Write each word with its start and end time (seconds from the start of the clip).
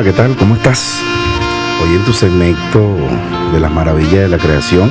Hola, 0.00 0.12
¿qué 0.12 0.16
tal? 0.16 0.34
¿Cómo 0.34 0.54
estás? 0.54 1.02
Hoy 1.82 1.94
en 1.94 2.02
tu 2.06 2.14
segmento 2.14 2.96
de 3.52 3.60
las 3.60 3.70
maravillas 3.70 4.22
de 4.22 4.28
la 4.28 4.38
creación, 4.38 4.90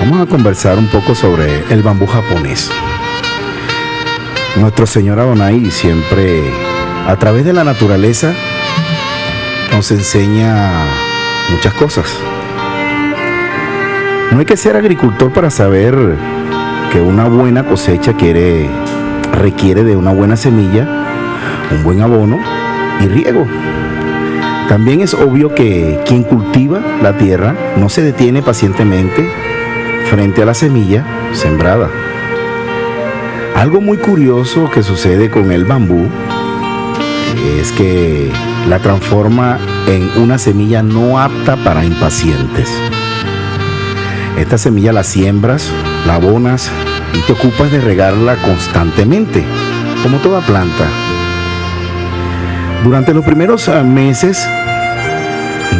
vamos 0.00 0.22
a 0.22 0.24
conversar 0.24 0.78
un 0.78 0.86
poco 0.86 1.14
sobre 1.14 1.62
el 1.70 1.82
bambú 1.82 2.06
japonés. 2.06 2.70
Nuestro 4.56 4.86
Señor 4.86 5.20
Adonai 5.20 5.70
siempre, 5.70 6.42
a 7.06 7.16
través 7.16 7.44
de 7.44 7.52
la 7.52 7.64
naturaleza, 7.64 8.32
nos 9.72 9.90
enseña 9.90 10.72
muchas 11.50 11.74
cosas. 11.74 12.06
No 14.32 14.38
hay 14.38 14.46
que 14.46 14.56
ser 14.56 14.74
agricultor 14.74 15.30
para 15.34 15.50
saber 15.50 15.94
que 16.90 17.02
una 17.02 17.26
buena 17.26 17.62
cosecha 17.62 18.14
quiere, 18.14 18.70
requiere 19.34 19.84
de 19.84 19.96
una 19.96 20.12
buena 20.12 20.38
semilla, 20.38 20.88
un 21.72 21.84
buen 21.84 22.00
abono 22.00 22.63
y 23.00 23.08
riego. 23.08 23.46
También 24.68 25.02
es 25.02 25.14
obvio 25.14 25.54
que 25.54 26.00
quien 26.06 26.22
cultiva 26.22 26.80
la 27.02 27.16
tierra 27.16 27.54
no 27.76 27.88
se 27.88 28.02
detiene 28.02 28.42
pacientemente 28.42 29.30
frente 30.10 30.42
a 30.42 30.46
la 30.46 30.54
semilla 30.54 31.04
sembrada. 31.32 31.90
Algo 33.54 33.80
muy 33.80 33.98
curioso 33.98 34.70
que 34.70 34.82
sucede 34.82 35.30
con 35.30 35.52
el 35.52 35.64
bambú 35.64 36.08
es 37.60 37.72
que 37.72 38.30
la 38.68 38.78
transforma 38.78 39.58
en 39.86 40.22
una 40.22 40.38
semilla 40.38 40.82
no 40.82 41.18
apta 41.18 41.56
para 41.56 41.84
impacientes. 41.84 42.68
Esta 44.38 44.58
semilla 44.58 44.92
la 44.92 45.04
siembras, 45.04 45.70
la 46.06 46.16
abonas 46.16 46.70
y 47.12 47.20
te 47.20 47.32
ocupas 47.32 47.70
de 47.70 47.80
regarla 47.80 48.36
constantemente, 48.36 49.44
como 50.02 50.18
toda 50.18 50.40
planta. 50.40 50.88
Durante 52.84 53.14
los 53.14 53.24
primeros 53.24 53.66
ah, 53.70 53.82
meses 53.82 54.46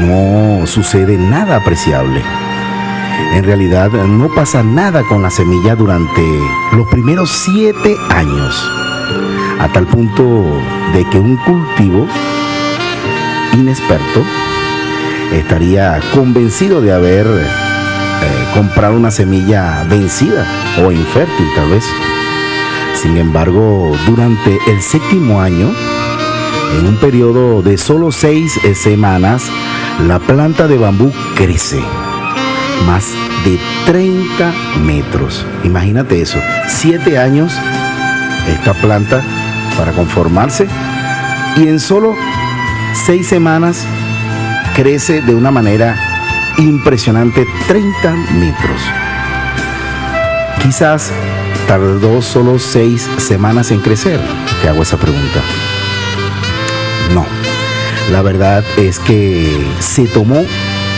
no 0.00 0.66
sucede 0.66 1.18
nada 1.18 1.56
apreciable. 1.56 2.22
En 3.34 3.44
realidad 3.44 3.90
no 3.90 4.34
pasa 4.34 4.62
nada 4.62 5.02
con 5.02 5.20
la 5.20 5.30
semilla 5.30 5.76
durante 5.76 6.22
los 6.72 6.88
primeros 6.88 7.30
siete 7.30 7.94
años, 8.08 8.56
a 9.60 9.68
tal 9.68 9.86
punto 9.86 10.62
de 10.94 11.04
que 11.10 11.18
un 11.18 11.36
cultivo 11.36 12.08
inexperto 13.52 14.24
estaría 15.30 16.00
convencido 16.14 16.80
de 16.80 16.94
haber 16.94 17.26
eh, 17.26 18.48
comprado 18.54 18.96
una 18.96 19.10
semilla 19.10 19.84
vencida 19.90 20.46
o 20.82 20.90
infértil 20.90 21.48
tal 21.54 21.68
vez. 21.68 21.84
Sin 22.94 23.18
embargo, 23.18 23.92
durante 24.06 24.58
el 24.68 24.80
séptimo 24.80 25.42
año, 25.42 25.70
en 26.78 26.86
un 26.86 26.96
periodo 26.96 27.62
de 27.62 27.78
solo 27.78 28.10
seis 28.10 28.58
eh, 28.64 28.74
semanas, 28.74 29.44
la 30.06 30.18
planta 30.18 30.66
de 30.66 30.76
bambú 30.76 31.12
crece 31.34 31.82
más 32.86 33.12
de 33.44 33.58
30 33.86 34.52
metros. 34.84 35.46
Imagínate 35.62 36.20
eso, 36.20 36.38
siete 36.68 37.18
años 37.18 37.52
esta 38.48 38.74
planta 38.74 39.22
para 39.76 39.92
conformarse 39.92 40.66
y 41.56 41.68
en 41.68 41.80
solo 41.80 42.14
seis 43.06 43.26
semanas 43.26 43.84
crece 44.74 45.22
de 45.22 45.34
una 45.34 45.50
manera 45.50 45.96
impresionante 46.58 47.46
30 47.68 48.12
metros. 48.34 48.80
Quizás 50.62 51.12
tardó 51.68 52.22
solo 52.22 52.58
seis 52.58 53.08
semanas 53.18 53.70
en 53.70 53.80
crecer. 53.80 54.20
Te 54.62 54.68
hago 54.68 54.82
esa 54.82 54.96
pregunta. 54.96 55.40
La 58.10 58.22
verdad 58.22 58.62
es 58.76 58.98
que 58.98 59.66
se 59.80 60.06
tomó 60.06 60.44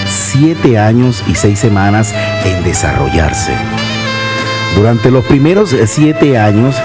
siete 0.08 0.78
años 0.78 1.22
y 1.28 1.34
seis 1.34 1.58
semanas 1.58 2.12
en 2.44 2.64
desarrollarse. 2.64 3.52
Durante 4.76 5.10
los 5.10 5.24
primeros 5.24 5.74
siete 5.86 6.38
años 6.38 6.76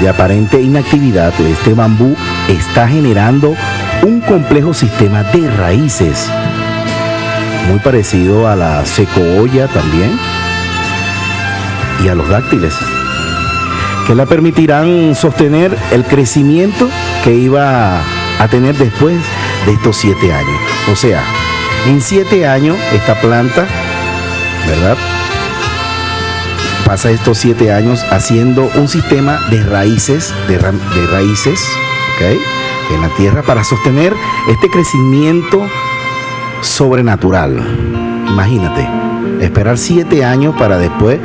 de 0.00 0.08
aparente 0.08 0.60
inactividad, 0.60 1.32
este 1.40 1.74
bambú 1.74 2.16
está 2.48 2.88
generando 2.88 3.54
un 4.02 4.20
complejo 4.20 4.74
sistema 4.74 5.22
de 5.22 5.50
raíces, 5.50 6.28
muy 7.68 7.78
parecido 7.78 8.48
a 8.48 8.56
la 8.56 8.84
secoya 8.86 9.68
también 9.68 10.18
y 12.04 12.08
a 12.08 12.14
los 12.14 12.28
dáctiles, 12.28 12.74
que 14.06 14.14
la 14.14 14.26
permitirán 14.26 15.14
sostener 15.14 15.76
el 15.92 16.04
crecimiento 16.04 16.88
que 17.22 17.34
iba 17.34 18.00
a 18.38 18.48
tener 18.48 18.76
después 18.76 19.18
de 19.68 19.74
estos 19.74 19.98
siete 19.98 20.32
años. 20.32 20.58
O 20.90 20.96
sea, 20.96 21.22
en 21.86 22.00
siete 22.00 22.46
años 22.46 22.78
esta 22.94 23.20
planta, 23.20 23.66
¿verdad? 24.66 24.96
Pasa 26.86 27.10
estos 27.10 27.36
siete 27.36 27.70
años 27.70 28.02
haciendo 28.10 28.70
un 28.76 28.88
sistema 28.88 29.38
de 29.50 29.62
raíces, 29.62 30.32
de, 30.48 30.56
de 30.56 31.06
raíces, 31.12 31.62
¿ok? 32.16 32.40
en 32.94 33.02
la 33.02 33.08
tierra 33.10 33.42
para 33.42 33.62
sostener 33.62 34.14
este 34.48 34.70
crecimiento 34.70 35.60
sobrenatural. 36.62 37.62
Imagínate, 38.26 38.88
esperar 39.44 39.76
siete 39.76 40.24
años 40.24 40.54
para 40.56 40.78
después, 40.78 41.20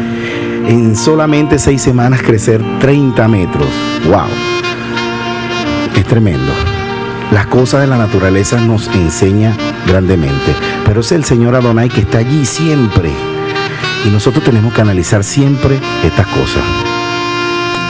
en 0.67 0.97
solamente 0.97 1.59
seis 1.59 1.81
semanas, 1.81 2.21
crecer 2.21 2.61
30 2.81 3.25
metros. 3.29 3.69
¡Wow! 4.05 4.27
Es 5.95 6.03
tremendo. 6.03 6.72
Las 7.33 7.47
cosas 7.47 7.81
de 7.81 7.87
la 7.87 7.97
naturaleza 7.97 8.61
nos 8.61 8.87
enseña 8.89 9.57
grandemente, 9.87 10.53
pero 10.85 11.01
es 11.01 11.11
el 11.11 11.25
Señor 11.25 11.55
Adonai 11.55 11.89
que 11.89 12.01
está 12.01 12.19
allí 12.19 12.45
siempre. 12.45 13.11
Y 14.05 14.09
nosotros 14.09 14.43
tenemos 14.43 14.71
que 14.71 14.81
analizar 14.81 15.23
siempre 15.23 15.79
estas 16.03 16.27
cosas. 16.27 16.61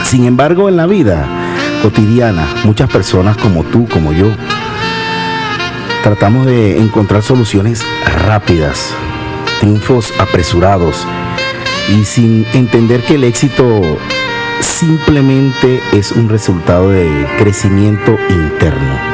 Sin 0.04 0.24
embargo, 0.24 0.70
en 0.70 0.78
la 0.78 0.86
vida, 0.86 1.28
cotidiana, 1.82 2.48
muchas 2.64 2.88
personas 2.88 3.36
como 3.36 3.64
tú, 3.64 3.86
como 3.86 4.14
yo, 4.14 4.28
tratamos 6.02 6.46
de 6.46 6.80
encontrar 6.80 7.22
soluciones 7.22 7.84
rápidas, 8.24 8.94
triunfos 9.60 10.10
apresurados 10.18 11.06
y 11.94 12.06
sin 12.06 12.46
entender 12.54 13.02
que 13.02 13.16
el 13.16 13.24
éxito 13.24 13.82
simplemente 14.62 15.82
es 15.92 16.12
un 16.12 16.30
resultado 16.30 16.88
de 16.88 17.26
crecimiento 17.36 18.16
interno. 18.30 19.13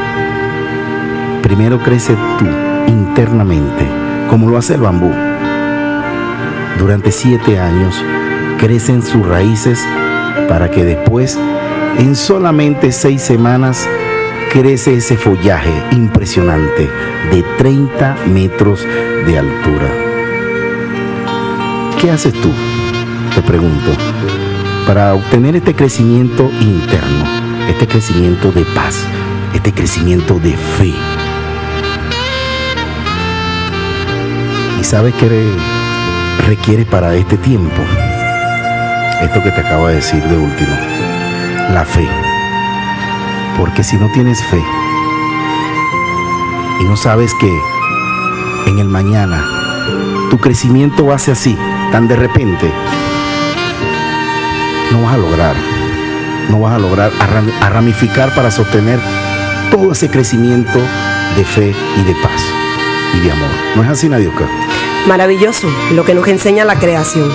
Primero 1.43 1.78
crece 1.81 2.17
tú 2.39 2.47
internamente, 2.87 3.87
como 4.28 4.49
lo 4.51 4.59
hace 4.59 4.75
el 4.75 4.81
bambú. 4.81 5.11
Durante 6.78 7.12
siete 7.12 7.59
años 7.59 7.95
crecen 8.59 9.03
sus 9.03 9.27
raíces 9.27 9.84
para 10.49 10.71
que 10.71 10.84
después 10.84 11.39
en 11.99 12.15
solamente 12.17 12.93
seis 12.93 13.23
semanas 13.23 13.89
crece 14.53 14.95
ese 14.95 15.17
follaje 15.17 15.73
impresionante 15.93 16.89
de 17.31 17.43
30 17.59 18.17
metros 18.33 18.87
de 19.27 19.39
altura. 19.39 19.89
¿Qué 22.01 22.11
haces 22.11 22.33
tú? 22.34 22.51
Te 23.34 23.43
pregunto, 23.43 23.93
para 24.87 25.15
obtener 25.15 25.57
este 25.57 25.75
crecimiento 25.75 26.51
interno, 26.61 27.25
este 27.69 27.87
crecimiento 27.87 28.51
de 28.51 28.65
paz, 28.65 29.05
este 29.55 29.72
crecimiento 29.72 30.39
de 30.39 30.57
fe. 30.57 30.95
¿Y 34.80 34.84
sabes 34.84 35.15
qué 35.15 35.28
requiere 36.47 36.86
para 36.86 37.15
este 37.15 37.36
tiempo? 37.36 37.82
Esto 39.21 39.42
que 39.42 39.50
te 39.50 39.60
acabo 39.60 39.88
de 39.88 39.97
decir 39.97 40.22
de 40.22 40.38
último 40.38 40.74
la 41.74 41.84
fe. 41.84 42.09
Porque 43.59 43.84
si 43.84 43.97
no 43.97 44.10
tienes 44.12 44.42
fe 44.44 44.62
y 46.80 46.84
no 46.84 46.97
sabes 46.97 47.34
que 47.34 48.71
en 48.71 48.78
el 48.78 48.88
mañana 48.88 49.44
tu 50.30 50.38
crecimiento 50.38 51.04
va 51.04 51.16
a 51.16 51.18
ser 51.18 51.33
así, 51.33 51.59
tan 51.92 52.09
de 52.09 52.16
repente, 52.16 52.72
no 54.92 55.03
vas 55.03 55.15
a 55.15 55.18
lograr, 55.18 55.56
no 56.48 56.59
vas 56.59 56.74
a 56.74 56.78
lograr 56.78 57.12
a 57.60 57.68
ramificar 57.68 58.34
para 58.34 58.50
sostener 58.50 58.98
todo 59.71 59.92
ese 59.92 60.09
crecimiento 60.09 60.78
de 61.36 61.44
fe 61.44 61.74
y 61.98 62.03
de 62.03 62.15
paz 62.22 62.42
y 63.15 63.21
de 63.21 63.33
amor. 63.33 63.50
¿No 63.76 63.83
es 63.83 63.88
así, 63.91 64.09
Nadioka? 64.09 64.47
Maravilloso 65.06 65.68
lo 65.92 66.04
que 66.04 66.14
nos 66.14 66.28
enseña 66.28 66.64
la 66.64 66.78
creación. 66.78 67.30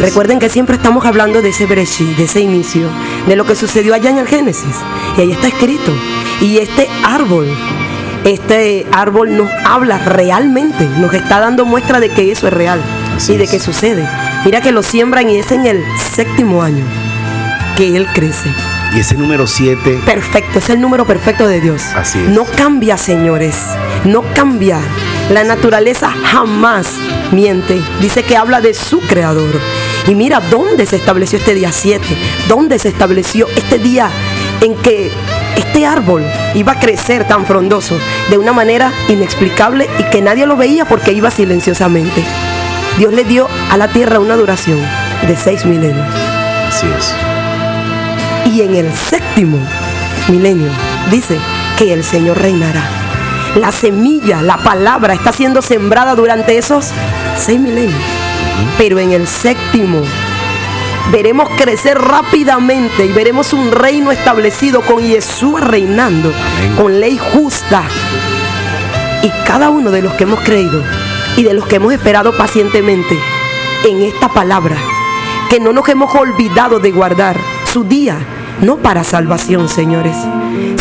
Recuerden 0.00 0.38
que 0.38 0.48
siempre 0.48 0.76
estamos 0.76 1.04
hablando 1.04 1.42
de 1.42 1.50
ese 1.50 1.66
brechí, 1.66 2.14
de 2.14 2.24
ese 2.24 2.40
inicio, 2.40 2.88
de 3.26 3.36
lo 3.36 3.44
que 3.44 3.54
sucedió 3.54 3.94
allá 3.94 4.10
en 4.10 4.18
el 4.18 4.28
Génesis. 4.28 4.76
Y 5.16 5.22
ahí 5.22 5.32
está 5.32 5.48
escrito. 5.48 5.92
Y 6.40 6.58
este 6.58 6.88
árbol, 7.02 7.48
este 8.24 8.86
árbol 8.92 9.36
nos 9.36 9.50
habla 9.64 9.98
realmente, 9.98 10.88
nos 10.98 11.12
está 11.12 11.40
dando 11.40 11.64
muestra 11.64 12.00
de 12.00 12.10
que 12.10 12.30
eso 12.30 12.46
es 12.46 12.52
real 12.52 12.80
y 13.28 13.36
de 13.36 13.46
que 13.46 13.58
sucede. 13.58 14.08
Mira 14.44 14.60
que 14.60 14.72
lo 14.72 14.82
siembran 14.82 15.28
y 15.28 15.38
es 15.38 15.50
en 15.50 15.66
el 15.66 15.82
séptimo 16.14 16.62
año 16.62 16.84
que 17.76 17.96
él 17.96 18.06
crece. 18.14 18.50
Y 18.94 19.00
ese 19.00 19.16
número 19.16 19.46
7. 19.46 20.00
Perfecto, 20.06 20.60
es 20.60 20.70
el 20.70 20.80
número 20.80 21.06
perfecto 21.06 21.46
de 21.46 21.60
Dios. 21.60 21.82
Así 21.94 22.18
es. 22.18 22.28
No 22.28 22.44
cambia, 22.44 22.96
señores. 22.96 23.56
No 24.04 24.22
cambia. 24.34 24.80
La 25.30 25.44
naturaleza 25.44 26.10
jamás 26.10 26.94
miente. 27.32 27.82
Dice 28.00 28.22
que 28.22 28.36
habla 28.36 28.60
de 28.60 28.72
su 28.72 29.00
creador. 29.00 29.60
Y 30.06 30.14
mira 30.14 30.40
dónde 30.50 30.86
se 30.86 30.96
estableció 30.96 31.38
este 31.38 31.54
día 31.54 31.70
7. 31.70 32.02
Dónde 32.48 32.78
se 32.78 32.88
estableció 32.88 33.46
este 33.54 33.78
día 33.78 34.10
en 34.62 34.74
que 34.76 35.10
este 35.56 35.84
árbol 35.84 36.24
iba 36.54 36.72
a 36.72 36.80
crecer 36.80 37.26
tan 37.26 37.44
frondoso 37.44 37.98
de 38.30 38.38
una 38.38 38.52
manera 38.52 38.90
inexplicable 39.08 39.86
y 39.98 40.04
que 40.04 40.22
nadie 40.22 40.46
lo 40.46 40.56
veía 40.56 40.86
porque 40.86 41.12
iba 41.12 41.30
silenciosamente. 41.30 42.24
Dios 42.96 43.12
le 43.12 43.24
dio 43.24 43.48
a 43.70 43.76
la 43.76 43.88
tierra 43.88 44.20
una 44.20 44.34
duración 44.34 44.80
de 45.26 45.36
seis 45.36 45.66
milenios. 45.66 46.06
Así 46.68 46.86
es. 46.98 47.14
Y 48.52 48.62
en 48.62 48.74
el 48.74 48.92
séptimo 48.94 49.58
milenio 50.28 50.70
dice 51.10 51.38
que 51.76 51.92
el 51.92 52.02
Señor 52.02 52.40
reinará. 52.40 53.07
La 53.54 53.72
semilla, 53.72 54.42
la 54.42 54.58
palabra 54.58 55.14
está 55.14 55.32
siendo 55.32 55.62
sembrada 55.62 56.14
durante 56.14 56.58
esos 56.58 56.90
seis 57.36 57.58
milenios. 57.58 58.00
Pero 58.76 58.98
en 58.98 59.12
el 59.12 59.26
séptimo 59.26 60.02
veremos 61.10 61.48
crecer 61.56 61.98
rápidamente 61.98 63.06
y 63.06 63.12
veremos 63.12 63.52
un 63.52 63.72
reino 63.72 64.12
establecido 64.12 64.82
con 64.82 65.02
Jesús 65.02 65.60
reinando, 65.60 66.32
con 66.76 67.00
ley 67.00 67.18
justa. 67.32 67.82
Y 69.22 69.30
cada 69.46 69.70
uno 69.70 69.90
de 69.90 70.02
los 70.02 70.12
que 70.14 70.24
hemos 70.24 70.40
creído 70.40 70.82
y 71.36 71.42
de 71.42 71.54
los 71.54 71.66
que 71.66 71.76
hemos 71.76 71.92
esperado 71.92 72.36
pacientemente 72.36 73.18
en 73.88 74.02
esta 74.02 74.28
palabra, 74.28 74.76
que 75.48 75.60
no 75.60 75.72
nos 75.72 75.88
hemos 75.88 76.14
olvidado 76.14 76.80
de 76.80 76.90
guardar 76.90 77.36
su 77.72 77.84
día, 77.84 78.18
no 78.60 78.76
para 78.76 79.04
salvación, 79.04 79.68
señores, 79.68 80.16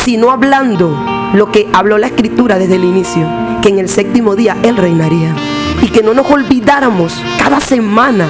sino 0.04 0.32
hablando 0.32 1.17
lo 1.34 1.52
que 1.52 1.68
habló 1.74 1.98
la 1.98 2.08
escritura 2.08 2.58
desde 2.58 2.76
el 2.76 2.84
inicio, 2.84 3.28
que 3.62 3.70
en 3.70 3.80
el 3.80 3.90
séptimo 3.90 4.36
día 4.36 4.58
Él 4.64 4.78
reinaría. 4.78 5.36
Y 5.82 5.90
que 5.90 6.02
no 6.02 6.14
nos 6.14 6.30
olvidáramos 6.32 7.14
cada 7.38 7.60
semana 7.60 8.28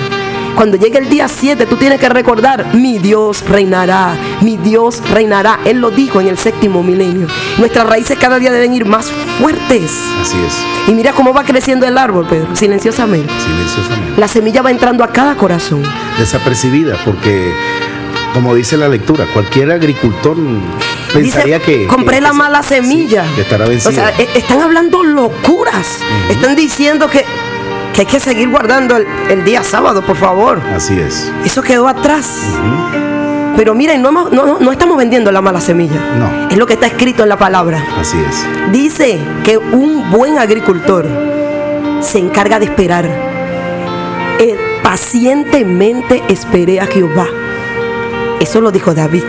cuando 0.58 0.76
llegue 0.76 0.98
el 0.98 1.08
día 1.08 1.28
7, 1.28 1.68
tú 1.68 1.76
tienes 1.76 2.00
que 2.00 2.10
recordar, 2.10 2.74
mi 2.74 2.98
Dios 2.98 3.48
reinará, 3.48 4.16
mi 4.42 4.58
Dios 4.58 5.04
reinará. 5.08 5.60
Él 5.66 5.78
lo 5.78 5.92
dijo 5.92 6.20
en 6.20 6.30
el 6.30 6.40
séptimo 6.40 6.82
milenio. 6.82 7.28
Nuestras 7.60 7.88
raíces 7.88 8.18
cada 8.20 8.40
día 8.40 8.52
deben 8.52 8.74
ir 8.74 8.86
más 8.86 9.12
fuertes. 9.40 9.92
Así 10.20 10.36
es. 10.44 10.90
Y 10.90 10.96
mira 10.96 11.14
cómo 11.14 11.32
va 11.32 11.44
creciendo 11.44 11.86
el 11.86 11.96
árbol, 11.96 12.26
Pedro, 12.28 12.56
silenciosamente. 12.56 13.32
Silenciosamente. 13.40 14.20
La 14.20 14.28
semilla 14.28 14.64
va 14.64 14.72
entrando 14.72 15.04
a 15.04 15.10
cada 15.10 15.36
corazón. 15.36 15.84
Desapercibida, 16.18 16.98
porque 17.06 17.54
como 18.34 18.56
dice 18.56 18.78
la 18.78 18.90
lectura, 18.90 19.28
cualquier 19.32 19.72
agricultor 19.72 20.38
pensaría 21.14 21.60
que 21.60 21.88
compré 21.88 22.22
la 22.22 22.34
mala 22.34 22.64
semilla. 22.64 23.26
que 23.36 23.42
estará 23.42 23.66
vencido. 23.66 23.92
O 23.92 23.94
sea, 23.94 24.14
e-, 24.18 24.38
están 24.38 24.62
hablando 24.62 25.04
locuras. 25.04 26.00
Están 26.30 26.56
diciendo 26.56 27.10
que 27.10 27.26
que 27.98 28.02
hay 28.02 28.06
que 28.06 28.20
seguir 28.20 28.48
guardando 28.50 28.96
el, 28.96 29.44
día 29.44 29.64
sábado, 29.64 30.06
por 30.06 30.16
favor. 30.18 30.62
Así 30.72 31.00
es. 31.00 31.32
Eso 31.44 31.64
quedó 31.64 31.88
atrás. 31.88 32.30
Pero 33.56 33.74
miren, 33.74 34.04
no, 34.04 34.12
no, 34.12 34.60
no, 34.60 34.72
estamos 34.72 34.98
vendiendo 34.98 35.32
la 35.32 35.42
mala 35.42 35.60
semilla. 35.60 36.00
No. 36.16 36.48
Es 36.48 36.58
lo 36.58 36.68
que 36.68 36.74
está 36.74 36.86
escrito 36.86 37.24
en 37.24 37.30
la 37.30 37.38
palabra. 37.38 37.84
Así 38.00 38.20
es. 38.20 38.72
Dice 38.72 39.18
que 39.44 39.58
un 39.58 40.12
buen 40.12 40.38
agricultor 40.38 41.08
se 42.02 42.20
encarga 42.20 42.60
de 42.60 42.66
esperar. 42.66 43.06
Eh, 44.38 44.56
pacientemente 44.84 46.22
esperé 46.30 46.80
a 46.80 46.86
Jehová. 46.86 47.26
Eso 48.40 48.62
lo 48.62 48.72
dijo 48.72 48.94
David. 48.94 49.24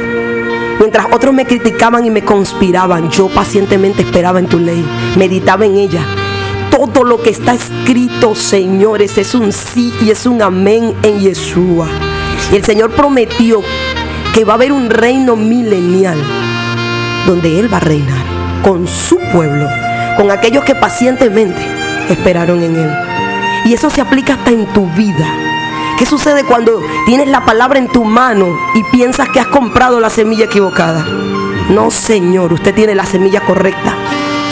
Mientras 0.78 1.06
otros 1.12 1.34
me 1.34 1.44
criticaban 1.44 2.04
y 2.04 2.10
me 2.10 2.24
conspiraban, 2.24 3.10
yo 3.10 3.28
pacientemente 3.28 4.02
esperaba 4.02 4.38
en 4.38 4.46
tu 4.46 4.58
ley, 4.58 4.84
meditaba 5.16 5.66
en 5.66 5.76
ella 5.76 6.04
todo 6.70 7.02
lo 7.02 7.20
que 7.20 7.30
está 7.30 7.54
escrito, 7.54 8.34
señores, 8.34 9.18
es 9.18 9.34
un 9.34 9.52
sí 9.52 9.92
y 10.00 10.10
es 10.10 10.26
un 10.26 10.42
amén 10.42 10.94
en 11.02 11.18
Yeshua. 11.18 11.88
Y 12.52 12.56
el 12.56 12.64
Señor 12.64 12.90
prometió 12.90 13.62
que 14.34 14.44
va 14.44 14.52
a 14.52 14.56
haber 14.56 14.72
un 14.72 14.90
reino 14.90 15.34
milenial 15.34 16.18
donde 17.26 17.58
Él 17.58 17.72
va 17.72 17.78
a 17.78 17.80
reinar 17.80 18.24
con 18.62 18.86
su 18.86 19.18
pueblo, 19.32 19.68
con 20.16 20.30
aquellos 20.30 20.64
que 20.64 20.74
pacientemente 20.74 21.60
esperaron 22.08 22.62
en 22.62 22.76
Él. 22.76 22.90
Y 23.64 23.74
eso 23.74 23.90
se 23.90 24.00
aplica 24.00 24.34
hasta 24.34 24.50
en 24.50 24.66
tu 24.72 24.86
vida. 24.90 25.26
¿Qué 25.98 26.06
sucede 26.06 26.44
cuando 26.44 26.80
tienes 27.06 27.26
la 27.26 27.44
palabra 27.44 27.80
en 27.80 27.88
tu 27.88 28.04
mano 28.04 28.56
y 28.76 28.84
piensas 28.84 29.28
que 29.30 29.40
has 29.40 29.48
comprado 29.48 29.98
la 29.98 30.10
semilla 30.10 30.44
equivocada? 30.44 31.04
No, 31.70 31.90
Señor, 31.90 32.52
usted 32.52 32.72
tiene 32.72 32.94
la 32.94 33.04
semilla 33.04 33.40
correcta. 33.40 33.96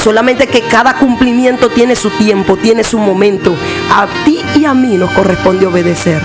Solamente 0.02 0.48
que 0.48 0.62
cada 0.62 0.98
cumplimiento 0.98 1.68
tiene 1.68 1.94
su 1.94 2.10
tiempo, 2.10 2.56
tiene 2.56 2.82
su 2.82 2.98
momento. 2.98 3.54
A 3.94 4.08
ti 4.24 4.40
y 4.56 4.64
a 4.64 4.74
mí 4.74 4.96
nos 4.96 5.12
corresponde 5.12 5.68
obedecer. 5.68 6.20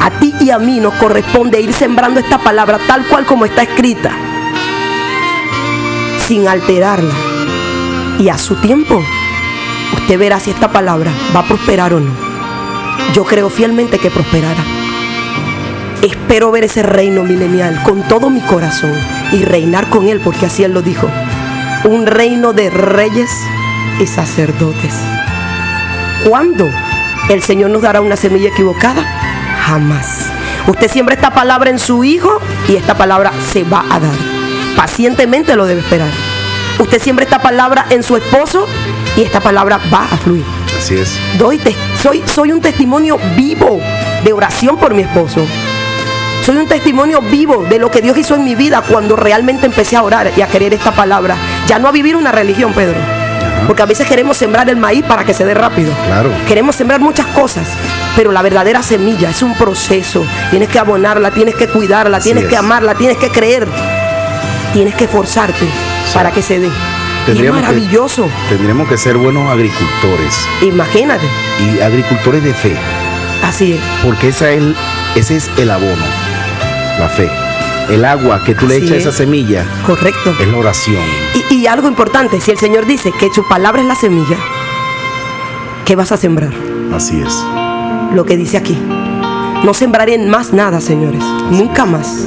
A 0.00 0.10
ti 0.18 0.34
y 0.40 0.48
a 0.48 0.58
mí 0.58 0.80
nos 0.80 0.94
corresponde 0.94 1.60
ir 1.60 1.74
sembrando 1.74 2.18
esta 2.18 2.38
palabra 2.38 2.78
tal 2.86 3.06
cual 3.06 3.26
como 3.26 3.44
está 3.44 3.64
escrita, 3.64 4.12
sin 6.26 6.48
alterarla. 6.48 7.14
Y 8.18 8.30
a 8.30 8.38
su 8.38 8.54
tiempo, 8.56 9.02
usted 9.92 10.18
verá 10.18 10.40
si 10.40 10.52
esta 10.52 10.72
palabra 10.72 11.12
va 11.36 11.40
a 11.40 11.46
prosperar 11.46 11.92
o 11.92 12.00
no. 12.00 12.23
Yo 13.14 13.24
creo 13.24 13.50
fielmente 13.50 13.98
que 13.98 14.10
prosperará. 14.10 14.64
Espero 16.02 16.50
ver 16.50 16.64
ese 16.64 16.82
reino 16.82 17.22
milenial 17.22 17.82
con 17.82 18.02
todo 18.02 18.28
mi 18.28 18.40
corazón 18.40 18.92
y 19.32 19.42
reinar 19.44 19.88
con 19.88 20.08
él 20.08 20.20
porque 20.22 20.46
así 20.46 20.64
él 20.64 20.72
lo 20.72 20.82
dijo 20.82 21.08
un 21.84 22.06
reino 22.06 22.52
de 22.52 22.70
reyes 22.70 23.30
y 24.00 24.06
sacerdotes. 24.06 24.94
¿Cuándo 26.28 26.70
el 27.28 27.42
Señor 27.42 27.70
nos 27.70 27.82
dará 27.82 28.00
una 28.00 28.16
semilla 28.16 28.48
equivocada? 28.48 29.02
Jamás. 29.66 30.30
Usted 30.66 30.90
siembra 30.90 31.14
esta 31.14 31.34
palabra 31.34 31.70
en 31.70 31.78
su 31.78 32.02
hijo 32.02 32.40
y 32.68 32.76
esta 32.76 32.94
palabra 32.94 33.32
se 33.52 33.64
va 33.64 33.84
a 33.90 34.00
dar. 34.00 34.16
Pacientemente 34.76 35.56
lo 35.56 35.66
debe 35.66 35.80
esperar. 35.82 36.10
Usted 36.78 37.00
siembra 37.00 37.24
esta 37.24 37.40
palabra 37.40 37.84
en 37.90 38.02
su 38.02 38.16
esposo 38.16 38.66
y 39.16 39.22
esta 39.22 39.40
palabra 39.40 39.78
va 39.92 40.04
a 40.04 40.16
fluir. 40.16 40.44
Así 40.78 40.96
es. 40.96 41.18
Doy 41.38 41.60
soy, 42.00 42.22
soy 42.26 42.52
un 42.52 42.60
testimonio 42.60 43.18
vivo 43.36 43.80
de 44.24 44.32
oración 44.32 44.76
por 44.76 44.94
mi 44.94 45.02
esposo. 45.02 45.46
Soy 46.44 46.56
un 46.56 46.66
testimonio 46.68 47.22
vivo 47.22 47.64
de 47.68 47.78
lo 47.78 47.90
que 47.90 48.02
Dios 48.02 48.18
hizo 48.18 48.34
en 48.34 48.44
mi 48.44 48.54
vida 48.54 48.82
cuando 48.86 49.16
realmente 49.16 49.64
empecé 49.64 49.96
a 49.96 50.02
orar 50.02 50.30
y 50.36 50.42
a 50.42 50.46
querer 50.46 50.74
esta 50.74 50.92
palabra. 50.92 51.36
Ya 51.66 51.78
no 51.78 51.88
a 51.88 51.92
vivir 51.92 52.16
una 52.16 52.32
religión, 52.32 52.74
Pedro. 52.74 52.98
Porque 53.66 53.82
a 53.82 53.86
veces 53.86 54.06
queremos 54.06 54.36
sembrar 54.36 54.68
el 54.68 54.76
maíz 54.76 55.04
para 55.04 55.24
que 55.24 55.32
se 55.32 55.46
dé 55.46 55.54
rápido. 55.54 55.90
Claro. 56.06 56.30
Queremos 56.46 56.76
sembrar 56.76 57.00
muchas 57.00 57.26
cosas, 57.28 57.66
pero 58.14 58.30
la 58.30 58.42
verdadera 58.42 58.82
semilla 58.82 59.30
es 59.30 59.42
un 59.42 59.54
proceso. 59.56 60.26
Tienes 60.50 60.68
que 60.68 60.78
abonarla, 60.78 61.30
tienes 61.30 61.54
que 61.54 61.66
cuidarla, 61.68 62.20
tienes 62.20 62.44
que 62.44 62.56
amarla, 62.56 62.94
tienes 62.94 63.16
que 63.16 63.30
creer. 63.30 63.66
Tienes 64.74 64.94
que 64.96 65.04
esforzarte 65.04 65.66
para 66.12 66.30
que 66.30 66.42
se 66.42 66.60
dé. 66.60 66.70
Es 67.26 67.52
maravilloso. 67.52 68.28
tendremos 68.48 68.88
que 68.88 68.98
ser 68.98 69.16
buenos 69.16 69.50
agricultores. 69.50 70.34
Imagínate. 70.62 71.26
Y 71.60 71.80
agricultores 71.80 72.42
de 72.44 72.54
fe. 72.54 72.76
Así 73.42 73.74
es. 73.74 73.80
Porque 74.02 74.28
esa 74.28 74.50
es 74.50 74.62
ese 75.14 75.36
es 75.36 75.50
el 75.58 75.70
abono 75.70 76.04
la 76.98 77.08
fe. 77.08 77.30
El 77.90 78.04
agua 78.04 78.42
que 78.44 78.54
tú 78.54 78.66
le 78.66 78.76
echas 78.76 78.92
a 78.92 78.96
esa 78.96 79.12
semilla. 79.12 79.66
Correcto. 79.84 80.34
Es 80.40 80.48
la 80.48 80.56
oración. 80.56 81.02
Y, 81.50 81.66
algo 81.66 81.88
importante, 81.88 82.40
si 82.40 82.50
el 82.50 82.58
Señor 82.58 82.86
dice 82.86 83.12
que 83.18 83.30
su 83.32 83.46
palabra 83.46 83.82
es 83.82 83.88
la 83.88 83.94
semilla, 83.94 84.36
¿qué 85.84 85.94
vas 85.96 86.12
a 86.12 86.16
sembrar? 86.16 86.52
Así 86.94 87.20
es. 87.20 87.34
Lo 88.14 88.24
que 88.24 88.36
dice 88.36 88.56
aquí. 88.56 88.78
No 89.64 89.74
sembraré 89.74 90.18
más 90.18 90.52
nada, 90.52 90.80
señores. 90.80 91.22
Nunca 91.50 91.84
más. 91.84 92.26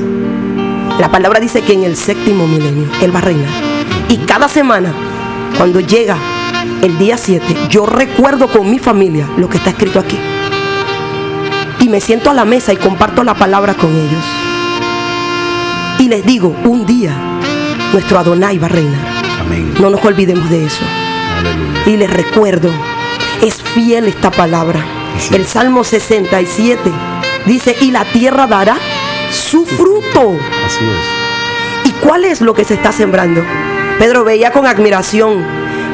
La 0.99 1.09
palabra 1.11 1.39
dice 1.39 1.61
que 1.61 1.73
en 1.73 1.83
el 1.83 1.95
séptimo 1.95 2.47
milenio 2.47 2.87
Él 3.01 3.13
va 3.13 3.19
a 3.19 3.23
reinar. 3.23 3.76
Y 4.09 4.17
cada 4.19 4.47
semana, 4.47 4.93
cuando 5.57 5.81
llega 5.81 6.17
el 6.81 6.97
día 6.97 7.17
7, 7.17 7.67
yo 7.69 7.85
recuerdo 7.85 8.47
con 8.47 8.69
mi 8.69 8.79
familia 8.79 9.27
lo 9.35 9.49
que 9.49 9.57
está 9.57 9.71
escrito 9.71 9.99
aquí. 9.99 10.17
Y 11.79 11.89
me 11.89 11.99
siento 11.99 12.29
a 12.29 12.33
la 12.33 12.45
mesa 12.45 12.71
y 12.71 12.77
comparto 12.77 13.23
la 13.23 13.33
palabra 13.33 13.73
con 13.73 13.93
ellos. 13.93 14.23
Y 15.99 16.07
les 16.07 16.25
digo, 16.25 16.55
un 16.63 16.85
día 16.85 17.11
nuestro 17.91 18.17
Adonai 18.17 18.57
va 18.57 18.67
a 18.67 18.69
reinar. 18.69 19.17
No 19.81 19.89
nos 19.89 20.03
olvidemos 20.05 20.49
de 20.49 20.65
eso. 20.65 20.83
Y 21.85 21.97
les 21.97 22.09
recuerdo, 22.09 22.71
es 23.41 23.61
fiel 23.61 24.05
esta 24.05 24.31
palabra. 24.31 24.85
El 25.31 25.45
Salmo 25.45 25.83
67 25.83 26.79
dice, 27.45 27.75
y 27.81 27.91
la 27.91 28.05
tierra 28.05 28.47
dará 28.47 28.77
su 29.31 29.65
fruto. 29.65 30.37
Así 30.65 30.85
es. 30.85 31.89
¿Y 31.89 31.91
cuál 31.91 32.23
es 32.23 32.39
lo 32.39 32.53
que 32.53 32.63
se 32.63 32.75
está 32.75 32.91
sembrando? 32.91 33.43
Pedro 33.99 34.23
veía 34.23 34.51
con 34.51 34.67
admiración 34.67 35.43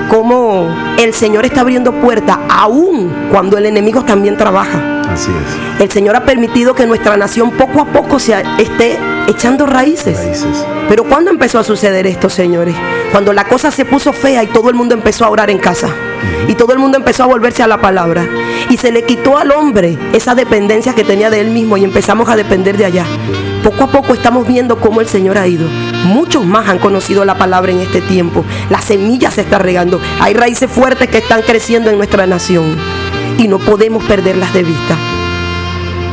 cómo 0.10 0.68
el 0.98 1.14
Señor 1.14 1.46
está 1.46 1.62
abriendo 1.62 1.94
puertas, 1.94 2.38
aún 2.50 3.30
cuando 3.32 3.58
el 3.58 3.66
enemigo 3.66 4.04
también 4.04 4.38
trabaja. 4.38 5.02
Así 5.10 5.32
es. 5.32 5.82
El 5.82 5.90
Señor 5.90 6.16
ha 6.16 6.26
permitido 6.26 6.76
que 6.76 6.86
nuestra 6.86 7.16
nación 7.18 7.52
poco 7.52 7.82
a 7.82 7.86
poco 7.86 8.20
se 8.20 8.36
esté 8.58 9.00
echando 9.28 9.66
raíces. 9.66 10.46
Pero 10.90 11.06
¿cuándo 11.06 11.32
empezó 11.32 11.60
a 11.60 11.64
suceder 11.64 12.06
esto, 12.06 12.30
señores? 12.30 12.76
Cuando 13.12 13.32
la 13.32 13.46
cosa 13.46 13.72
se 13.72 13.86
puso 13.86 14.12
fea 14.12 14.44
y 14.44 14.48
todo 14.48 14.70
el 14.70 14.76
mundo 14.76 14.96
empezó 14.96 15.26
a 15.26 15.30
orar 15.30 15.50
en 15.50 15.60
casa. 15.60 15.90
Y 16.48 16.56
todo 16.56 16.74
el 16.74 16.80
mundo 16.80 16.98
empezó 16.98 17.24
a 17.24 17.28
volverse 17.28 17.64
a 17.64 17.68
la 17.68 17.80
palabra. 17.80 18.28
Y 18.70 18.78
se 18.78 18.92
le 18.92 19.04
quitó 19.04 19.38
al 19.38 19.52
hombre 19.52 19.98
esa 20.14 20.36
dependencia 20.36 20.94
que 20.94 21.04
tenía 21.04 21.30
de 21.30 21.40
él 21.40 21.52
mismo 21.52 21.78
y 21.78 21.84
empezamos 21.84 22.28
a 22.28 22.36
depender 22.36 22.78
de 22.78 22.86
allá. 22.86 23.06
Poco 23.64 23.86
a 23.86 23.88
poco 23.88 24.14
estamos 24.14 24.48
viendo 24.48 24.78
cómo 24.78 25.00
el 25.00 25.08
Señor 25.08 25.38
ha 25.38 25.48
ido. 25.48 25.68
Muchos 26.04 26.46
más 26.46 26.68
han 26.70 26.80
conocido 26.80 27.26
la 27.26 27.38
palabra 27.38 27.72
en 27.72 27.80
este 27.80 28.02
tiempo. 28.02 28.44
La 28.70 28.82
semilla 28.82 29.32
se 29.32 29.42
está 29.42 29.58
regando. 29.58 30.02
Hay 30.20 30.34
raíces 30.34 30.70
fuertes 30.70 31.10
que 31.10 31.20
están 31.20 31.42
creciendo 31.42 31.90
en 31.90 31.98
nuestra 31.98 32.28
nación. 32.28 32.78
Y 33.38 33.48
no 33.48 33.60
podemos 33.60 34.04
perderlas 34.04 34.54
de 34.54 34.64
vista. 34.64 34.98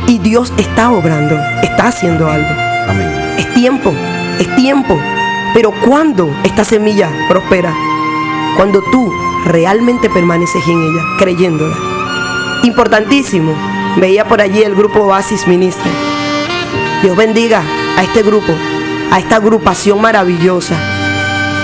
Y 0.07 0.19
Dios 0.19 0.51
está 0.57 0.91
obrando, 0.91 1.37
está 1.61 1.87
haciendo 1.87 2.29
algo. 2.29 2.49
Amén. 2.87 3.11
Es 3.37 3.53
tiempo, 3.53 3.93
es 4.39 4.55
tiempo. 4.55 4.99
Pero 5.53 5.71
cuando 5.85 6.33
esta 6.43 6.63
semilla 6.63 7.09
prospera, 7.29 7.73
cuando 8.57 8.81
tú 8.91 9.11
realmente 9.45 10.09
permaneces 10.09 10.63
en 10.67 10.81
ella, 10.81 11.01
creyéndola. 11.17 11.75
Importantísimo. 12.63 13.53
Veía 13.97 14.25
por 14.25 14.39
allí 14.39 14.63
el 14.63 14.75
grupo 14.75 14.99
Oasis 15.01 15.47
Minister. 15.47 15.91
Dios 17.01 17.17
bendiga 17.17 17.61
a 17.97 18.03
este 18.03 18.21
grupo, 18.21 18.53
a 19.11 19.19
esta 19.19 19.35
agrupación 19.35 20.01
maravillosa 20.01 20.75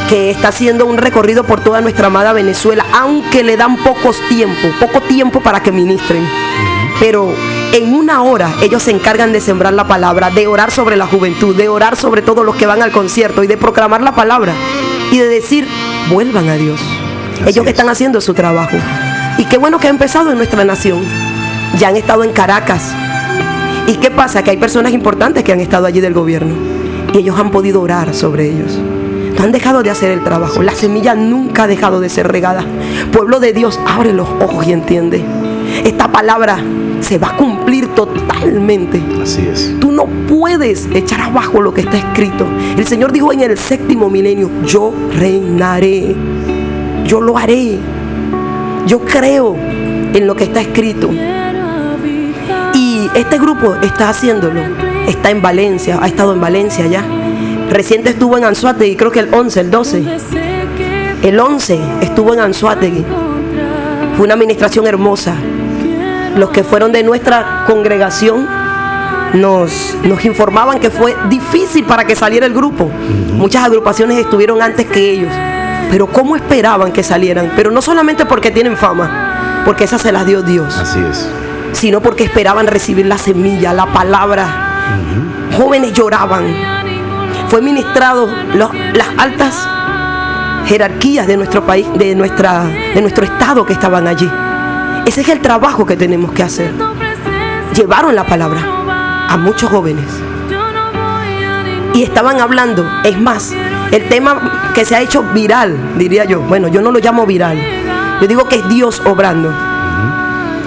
que 0.08 0.30
está 0.30 0.50
haciendo 0.50 0.86
un 0.86 0.98
recorrido 0.98 1.44
por 1.44 1.62
toda 1.62 1.82
nuestra 1.82 2.08
amada 2.08 2.32
Venezuela, 2.32 2.86
aunque 2.94 3.44
le 3.44 3.58
dan 3.58 3.77
pocos 3.77 4.22
tiempo, 4.30 4.70
poco 4.80 5.01
tiempo 5.01 5.42
para 5.42 5.62
que 5.62 5.72
ministren. 5.72 6.27
Pero 7.00 7.34
en 7.74 7.94
una 7.94 8.22
hora 8.24 8.54
ellos 8.62 8.84
se 8.84 8.92
encargan 8.92 9.34
de 9.34 9.42
sembrar 9.42 9.74
la 9.74 9.88
palabra, 9.88 10.30
de 10.30 10.48
orar 10.48 10.72
sobre 10.72 10.96
la 10.96 11.08
juventud, 11.08 11.56
de 11.56 11.68
orar 11.68 11.96
sobre 11.96 12.22
todos 12.22 12.46
los 12.46 12.56
que 12.56 12.66
van 12.66 12.82
al 12.82 12.92
concierto 12.92 13.44
y 13.44 13.48
de 13.48 13.58
proclamar 13.58 14.01
la 14.01 14.16
palabra 14.16 14.54
y 15.12 15.18
de 15.18 15.27
decir, 15.27 15.68
vuelvan 16.10 16.50
a 16.50 16.56
Dios. 16.56 16.80
ellos 17.46 17.63
que 17.63 17.72
están 17.72 17.89
haciendo 17.89 18.22
su 18.22 18.34
trabajo. 18.34 18.77
Y 19.38 19.46
qué 19.46 19.58
bueno 19.58 19.80
que 19.80 19.88
ha 19.88 19.92
empezado 19.92 20.32
en 20.32 20.38
nuestra 20.38 20.63
nación. 20.63 21.04
Ya 21.77 21.89
han 21.89 21.98
estado 21.98 22.24
en 22.24 22.34
Caracas. 22.34 22.94
¿Y 23.86 23.96
qué 23.96 24.10
pasa? 24.10 24.44
Que 24.44 24.51
hay 24.51 24.58
personas 24.58 24.94
importantes 24.94 25.44
que 25.44 25.54
han 25.54 25.60
estado 25.60 25.86
allí 25.86 26.00
del 26.01 26.13
gobierno. 26.13 26.77
Y 27.14 27.20
ellos 27.20 27.40
han 27.40 27.52
podido 27.52 27.82
orar 27.82 28.14
sobre 28.14 28.50
ellos. 28.50 28.78
No 29.38 29.44
han 29.44 29.52
dejado 29.52 29.84
de 29.84 29.92
hacer 29.92 30.12
el 30.12 30.24
trabajo. 30.24 30.64
La 30.64 30.74
semilla 30.74 31.14
nunca 31.16 31.64
ha 31.64 31.68
dejado 31.68 32.00
de 32.00 32.10
ser 32.10 32.28
regada. 32.28 32.66
Pueblo 33.12 33.40
de 33.40 33.54
Dios, 33.54 33.80
abre 33.86 34.14
los 34.14 34.28
ojos 34.42 34.66
y 34.68 34.74
entiende. 34.74 35.24
Esta 35.84 36.12
palabra 36.12 36.60
se 37.02 37.18
va 37.18 37.30
a 37.30 37.38
cumplir 37.38 37.88
totalmente. 37.90 39.02
Así 39.22 39.48
es. 39.48 39.76
Tú 39.80 39.92
no 39.92 40.06
puedes 40.28 40.88
echar 40.94 41.22
abajo 41.22 41.62
lo 41.62 41.74
que 41.74 41.82
está 41.82 41.98
escrito. 41.98 42.48
El 42.78 42.88
Señor 42.88 43.12
dijo 43.12 43.32
en 43.32 43.42
el 43.42 43.58
séptimo 43.58 44.10
milenio, 44.10 44.50
yo 44.66 44.92
reinaré, 45.16 46.16
yo 47.06 47.22
lo 47.22 47.38
haré. 47.38 47.78
Yo 48.88 49.02
creo 49.02 49.56
en 49.56 50.26
lo 50.26 50.36
que 50.36 50.46
está 50.46 50.62
escrito. 50.62 51.10
Y 52.74 53.10
este 53.14 53.38
grupo 53.38 53.76
está 53.82 54.10
haciéndolo. 54.10 54.87
Está 55.08 55.32
en 55.32 55.42
Valencia, 55.42 55.98
ha 56.02 56.08
estado 56.08 56.34
en 56.34 56.42
Valencia 56.42 56.86
ya. 56.86 57.04
Reciente 57.72 58.12
estuvo 58.12 58.38
en 58.38 58.46
Anzuategui, 58.46 58.96
creo 58.96 59.12
que 59.12 59.20
el 59.20 59.34
11, 59.34 59.60
el 59.60 59.72
12. 59.72 60.04
El 61.24 61.40
11 61.40 61.80
estuvo 62.02 62.34
en 62.34 62.42
Anzuategui. 62.42 63.06
Fue 64.16 64.26
una 64.26 64.36
administración 64.36 64.86
hermosa 64.86 65.36
los 66.38 66.52
que 66.52 66.64
fueron 66.64 66.92
de 66.92 67.04
nuestra 67.04 67.64
congregación 67.68 68.48
nos, 69.34 69.96
nos 70.04 70.24
informaban 70.24 70.80
que 70.80 70.90
fue 70.90 71.16
difícil 71.30 71.84
para 71.84 72.06
que 72.06 72.16
saliera 72.16 72.46
el 72.46 72.54
grupo. 72.54 72.90
Muchas 73.34 73.64
agrupaciones 73.66 74.18
estuvieron 74.18 74.62
antes 74.62 74.86
que 74.86 75.12
ellos. 75.12 75.32
Pero 75.92 76.08
¿cómo 76.08 76.36
esperaban 76.36 76.92
que 76.92 77.04
salieran? 77.04 77.52
Pero 77.56 77.72
no 77.72 77.82
solamente 77.82 78.26
porque 78.26 78.52
tienen 78.52 78.78
fama, 78.78 79.64
porque 79.66 79.86
esa 79.86 79.98
se 79.98 80.12
las 80.12 80.26
dio 80.26 80.42
Dios. 80.42 80.78
Así 80.78 81.00
es. 81.00 81.28
Sino 81.74 82.02
porque 82.02 82.24
esperaban 82.24 82.68
recibir 82.68 83.06
la 83.06 83.18
semilla, 83.18 83.74
la 83.74 83.88
palabra. 83.88 84.67
Jóvenes 85.58 85.94
lloraban. 85.94 86.46
Fue 87.50 87.62
ministrado 87.62 88.29
las 88.53 89.08
altas 89.17 89.67
jerarquías 90.67 91.27
de 91.27 91.38
nuestro 91.38 91.65
país, 91.65 91.88
de, 91.96 92.13
nuestra, 92.13 92.63
de 92.63 93.01
nuestro 93.01 93.25
estado 93.25 93.65
que 93.65 93.74
estaban 93.74 94.08
allí. 94.08 94.29
Ese 95.06 95.22
es 95.22 95.29
el 95.29 95.39
trabajo 95.39 95.86
que 95.86 95.96
tenemos 95.96 96.32
que 96.34 96.44
hacer. 96.44 96.72
Llevaron 97.74 98.15
la 98.15 98.25
palabra 98.25 98.60
a 99.29 99.38
muchos 99.38 99.70
jóvenes. 99.70 100.06
Y 101.94 102.03
estaban 102.03 102.39
hablando, 102.39 102.86
es 103.03 103.20
más, 103.20 103.53
el 103.91 104.08
tema 104.10 104.72
que 104.75 104.86
se 104.86 104.96
ha 104.96 105.01
hecho 105.01 105.24
viral, 105.34 105.98
diría 105.98 106.25
yo. 106.25 106.41
Bueno, 106.41 106.67
yo 106.67 106.82
no 106.82 106.91
lo 106.91 107.00
llamo 107.00 107.25
viral. 107.25 107.58
Yo 108.22 108.27
digo 108.27 108.48
que 108.48 108.58
es 108.58 108.70
Dios 108.70 109.01
obrando. 109.06 109.67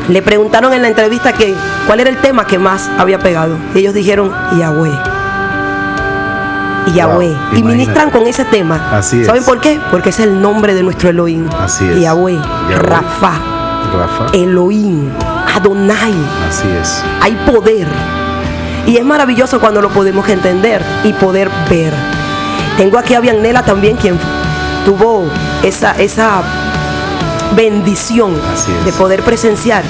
Le 0.08 0.22
preguntaron 0.22 0.72
en 0.72 0.82
la 0.82 0.88
entrevista 0.88 1.32
que 1.32 1.54
cuál 1.86 2.00
era 2.00 2.10
el 2.10 2.16
tema 2.16 2.46
que 2.46 2.58
más 2.58 2.90
había 2.98 3.18
pegado. 3.18 3.56
Y 3.74 3.80
ellos 3.80 3.94
dijeron 3.94 4.32
Yahweh. 4.58 4.92
Yahweh. 6.94 7.36
y 7.52 7.62
ministran 7.62 8.10
con 8.10 8.26
ese 8.26 8.44
tema. 8.44 8.80
Así 8.92 9.24
¿Saben 9.24 9.44
por 9.44 9.60
qué? 9.60 9.80
Porque 9.90 10.08
es 10.08 10.18
el 10.18 10.40
nombre 10.40 10.74
de 10.74 10.82
nuestro 10.82 11.10
Elohim. 11.10 11.48
Así 11.60 11.86
es. 11.86 12.00
Yahweh. 12.00 12.38
Rafa. 12.78 13.34
Elohim, 14.32 15.10
Adonai. 15.54 16.14
Así 16.48 16.68
es. 16.80 17.02
Hay 17.20 17.36
poder. 17.46 17.86
Y 18.86 18.96
es 18.96 19.04
maravilloso 19.04 19.60
cuando 19.60 19.82
lo 19.82 19.90
podemos 19.90 20.28
entender 20.28 20.82
y 21.04 21.12
poder 21.12 21.50
ver. 21.68 21.92
Tengo 22.76 22.98
aquí 22.98 23.14
a 23.14 23.20
Vianela 23.20 23.62
también, 23.62 23.96
quien 23.96 24.18
tuvo 24.84 25.28
esa, 25.62 25.92
esa 25.98 26.42
bendición 27.54 28.34
de 28.84 28.92
poder 28.92 29.22
presenciar 29.22 29.84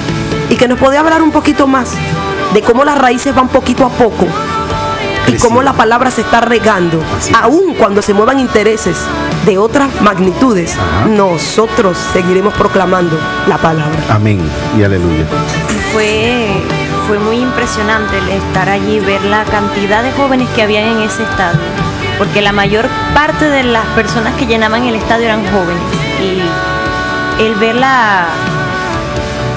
y 0.49 0.55
que 0.55 0.67
nos 0.67 0.79
puede 0.79 0.97
hablar 0.97 1.21
un 1.21 1.31
poquito 1.31 1.67
más 1.67 1.93
de 2.53 2.61
cómo 2.61 2.83
las 2.83 2.97
raíces 2.97 3.33
van 3.33 3.47
poquito 3.47 3.85
a 3.85 3.89
poco 3.89 4.27
y 5.27 5.37
cómo 5.37 5.61
la 5.61 5.73
palabra 5.73 6.11
se 6.11 6.21
está 6.21 6.41
regando, 6.41 7.01
aún 7.39 7.73
cuando 7.75 8.01
se 8.01 8.13
muevan 8.13 8.39
intereses 8.39 8.97
de 9.45 9.57
otras 9.57 9.89
magnitudes, 10.01 10.75
nosotros 11.09 11.97
seguiremos 12.13 12.53
proclamando 12.53 13.17
la 13.47 13.57
palabra. 13.57 13.97
Amén 14.09 14.41
y 14.77 14.83
aleluya. 14.83 15.25
Fue, 15.93 16.47
fue 17.07 17.17
muy 17.19 17.37
impresionante 17.37 18.17
el 18.17 18.29
estar 18.29 18.69
allí, 18.69 18.99
ver 18.99 19.21
la 19.23 19.43
cantidad 19.45 20.03
de 20.03 20.11
jóvenes 20.11 20.49
que 20.49 20.63
había 20.63 20.81
en 20.81 20.99
ese 20.99 21.23
estadio, 21.23 21.59
porque 22.17 22.41
la 22.41 22.51
mayor 22.51 22.87
parte 23.13 23.45
de 23.45 23.63
las 23.63 23.85
personas 23.87 24.35
que 24.35 24.47
llenaban 24.47 24.83
el 24.83 24.95
estadio 24.95 25.25
eran 25.25 25.43
jóvenes 25.45 25.83
y 26.21 26.41
el 27.45 27.55
ver 27.55 27.75
la, 27.75 28.27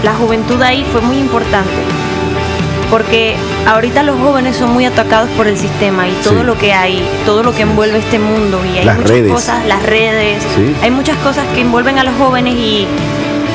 la 0.03 0.15
juventud 0.15 0.61
ahí 0.63 0.87
fue 0.91 1.01
muy 1.01 1.19
importante. 1.19 1.73
Porque 2.91 3.35
ahorita 3.67 4.03
los 4.03 4.21
jóvenes 4.21 4.57
son 4.57 4.73
muy 4.73 4.85
atacados 4.85 5.29
por 5.31 5.49
el 5.49 5.57
sistema 5.59 6.07
y 6.07 6.13
todo 6.23 6.45
lo 6.45 6.57
que 6.57 6.73
hay, 6.73 7.03
todo 7.27 7.43
lo 7.43 7.53
que 7.53 7.63
envuelve 7.63 7.99
este 7.99 8.19
mundo. 8.19 8.61
Y 8.65 8.79
hay 8.79 8.87
muchas 8.97 9.21
cosas, 9.29 9.67
las 9.67 9.83
redes, 9.83 10.45
hay 10.83 10.91
muchas 10.91 11.17
cosas 11.19 11.45
que 11.55 11.63
envuelven 11.63 11.99
a 11.99 12.05
los 12.05 12.15
jóvenes 12.17 12.55
y 12.55 12.87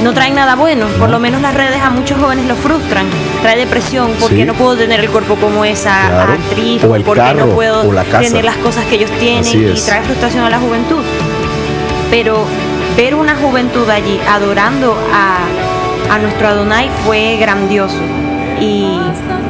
no 0.03 0.13
traen 0.13 0.35
nada 0.35 0.55
bueno, 0.55 0.87
por 0.97 1.09
lo 1.09 1.19
menos 1.19 1.41
las 1.41 1.53
redes 1.53 1.81
a 1.81 1.89
muchos 1.89 2.19
jóvenes 2.19 2.47
los 2.47 2.57
frustran, 2.57 3.05
trae 3.41 3.57
depresión 3.57 4.11
porque 4.19 4.45
no 4.45 4.53
puedo 4.53 4.77
tener 4.77 4.99
el 4.99 5.09
cuerpo 5.09 5.35
como 5.35 5.65
esa 5.65 6.23
actriz, 6.23 6.83
o 6.83 6.89
porque 7.03 7.33
no 7.33 7.47
puedo 7.47 7.83
tener 8.19 8.45
las 8.45 8.57
cosas 8.57 8.85
que 8.85 8.95
ellos 8.95 9.11
tienen 9.19 9.45
y 9.45 9.79
trae 9.79 10.01
frustración 10.03 10.43
a 10.43 10.49
la 10.49 10.59
juventud. 10.59 11.03
Pero 12.09 12.45
ver 12.99 13.15
una 13.15 13.33
juventud 13.33 13.89
allí 13.89 14.19
adorando 14.27 14.93
a, 15.13 16.17
nuestro 16.19 16.49
Adonai 16.49 16.89
fue 17.05 17.37
grandioso 17.37 17.95
y 18.59 18.99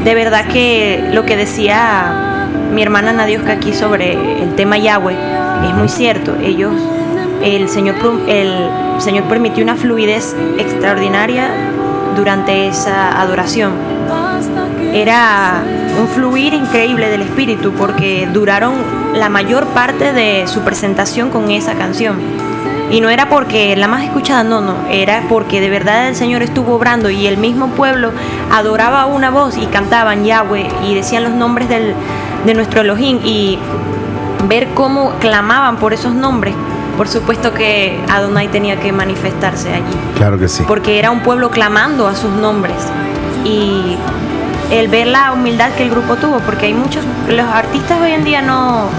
de 0.04 0.14
verdad 0.14 0.46
que 0.46 1.10
lo 1.12 1.26
que 1.26 1.36
decía 1.36 2.48
mi 2.72 2.84
hermana 2.84 3.12
Nadiosca 3.12 3.54
aquí 3.54 3.74
sobre 3.74 4.14
el 4.44 4.54
tema 4.54 4.78
Yahweh 4.78 5.18
es 5.68 5.74
muy 5.74 5.90
cierto. 5.90 6.36
Ellos, 6.44 6.74
el 7.44 7.70
Señor, 7.70 7.96
el 8.28 8.70
Señor 9.00 9.24
permitió 9.24 9.64
una 9.64 9.76
fluidez 9.76 10.36
extraordinaria 10.60 11.50
durante 12.16 12.68
esa 12.68 13.20
adoración. 13.20 13.72
Era 14.94 15.64
un 16.00 16.08
fluir 16.08 16.54
increíble 16.54 17.10
del 17.10 17.24
Espíritu 17.24 17.72
porque 17.72 18.28
duraron 18.32 18.76
la 19.16 19.30
mayor 19.30 19.66
parte 19.70 20.14
de 20.14 20.46
su 20.46 20.60
presentación 20.60 21.32
con 21.32 21.50
esa 21.50 21.74
canción. 21.74 22.39
Y 22.90 23.02
no 23.02 23.10
era 23.10 23.30
porque 23.30 23.76
la 23.76 23.88
más 23.88 24.04
escuchada, 24.04 24.44
no, 24.44 24.62
no, 24.62 24.76
era 24.90 25.24
porque 25.30 25.62
de 25.62 25.70
verdad 25.70 26.08
el 26.08 26.16
Señor 26.16 26.42
estuvo 26.42 26.76
obrando 26.76 27.10
y 27.10 27.28
el 27.28 27.38
mismo 27.38 27.68
pueblo 27.70 28.12
adoraba 28.52 29.06
una 29.06 29.30
voz 29.30 29.58
y 29.58 29.66
cantaban 29.68 30.26
Yahweh 30.26 30.68
y 30.88 30.96
decían 30.96 31.24
los 31.24 31.34
nombres 31.34 31.70
del, 31.70 31.94
de 32.46 32.54
nuestro 32.56 32.82
Elohim 32.82 33.20
y 33.24 33.60
ver 34.48 34.70
cómo 34.74 35.12
clamaban 35.20 35.78
por 35.78 35.94
esos 35.94 36.14
nombres. 36.14 36.56
Por 36.98 37.08
supuesto 37.08 37.54
que 37.54 37.98
Adonai 38.10 38.50
tenía 38.50 38.80
que 38.80 38.92
manifestarse 38.92 39.70
allí. 39.70 39.96
Claro 40.16 40.38
que 40.38 40.50
sí. 40.50 40.64
Porque 40.68 41.00
era 41.00 41.12
un 41.12 41.22
pueblo 41.22 41.50
clamando 41.50 42.08
a 42.08 42.16
sus 42.16 42.32
nombres. 42.32 42.76
Y 43.46 43.96
el 44.72 44.88
ver 44.88 45.08
la 45.08 45.32
humildad 45.32 45.72
que 45.74 45.84
el 45.84 45.92
grupo 45.92 46.16
tuvo, 46.16 46.40
porque 46.40 46.66
hay 46.66 46.74
muchos, 46.74 47.04
los 47.28 47.46
artistas 47.46 48.02
hoy 48.02 48.12
en 48.12 48.24
día 48.24 48.42
no, 48.42 48.90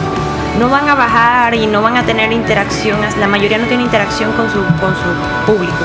no 0.58 0.68
van 0.68 0.88
a 0.88 0.94
bajar 0.94 1.54
y 1.54 1.66
no 1.66 1.82
van 1.82 1.96
a 1.96 2.04
tener 2.04 2.32
interacción, 2.32 2.98
la 3.18 3.28
mayoría 3.28 3.58
no 3.58 3.66
tiene 3.66 3.82
interacción 3.82 4.32
con 4.32 4.50
su, 4.50 4.58
con 4.58 4.94
su 4.94 5.52
público. 5.52 5.84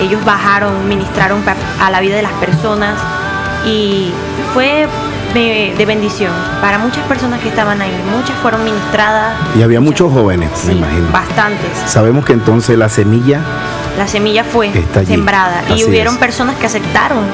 Ellos 0.00 0.24
bajaron, 0.24 0.88
ministraron 0.88 1.42
a 1.80 1.90
la 1.90 2.00
vida 2.00 2.16
de 2.16 2.22
las 2.22 2.32
personas 2.32 2.98
y 3.66 4.12
fue 4.54 4.86
de, 5.34 5.84
bendición 5.86 6.32
para 6.60 6.78
muchas 6.78 7.04
personas 7.06 7.40
que 7.40 7.48
estaban 7.48 7.80
ahí. 7.80 7.92
Muchas 8.16 8.36
fueron 8.38 8.64
ministradas. 8.64 9.34
Y 9.56 9.62
había 9.62 9.80
muchos 9.80 10.12
jóvenes, 10.12 10.50
me 10.66 10.74
imagino. 10.74 11.10
Bastantes. 11.12 11.70
Sabemos 11.86 12.24
que 12.24 12.32
entonces 12.32 12.78
la 12.78 12.88
semilla 12.88 13.40
la 13.98 14.06
semilla 14.06 14.44
fue 14.44 14.70
sembrada 15.04 15.62
y 15.76 15.84
hubieron 15.84 16.16
personas 16.16 16.56
que 16.56 16.66
aceptaron 16.66 17.24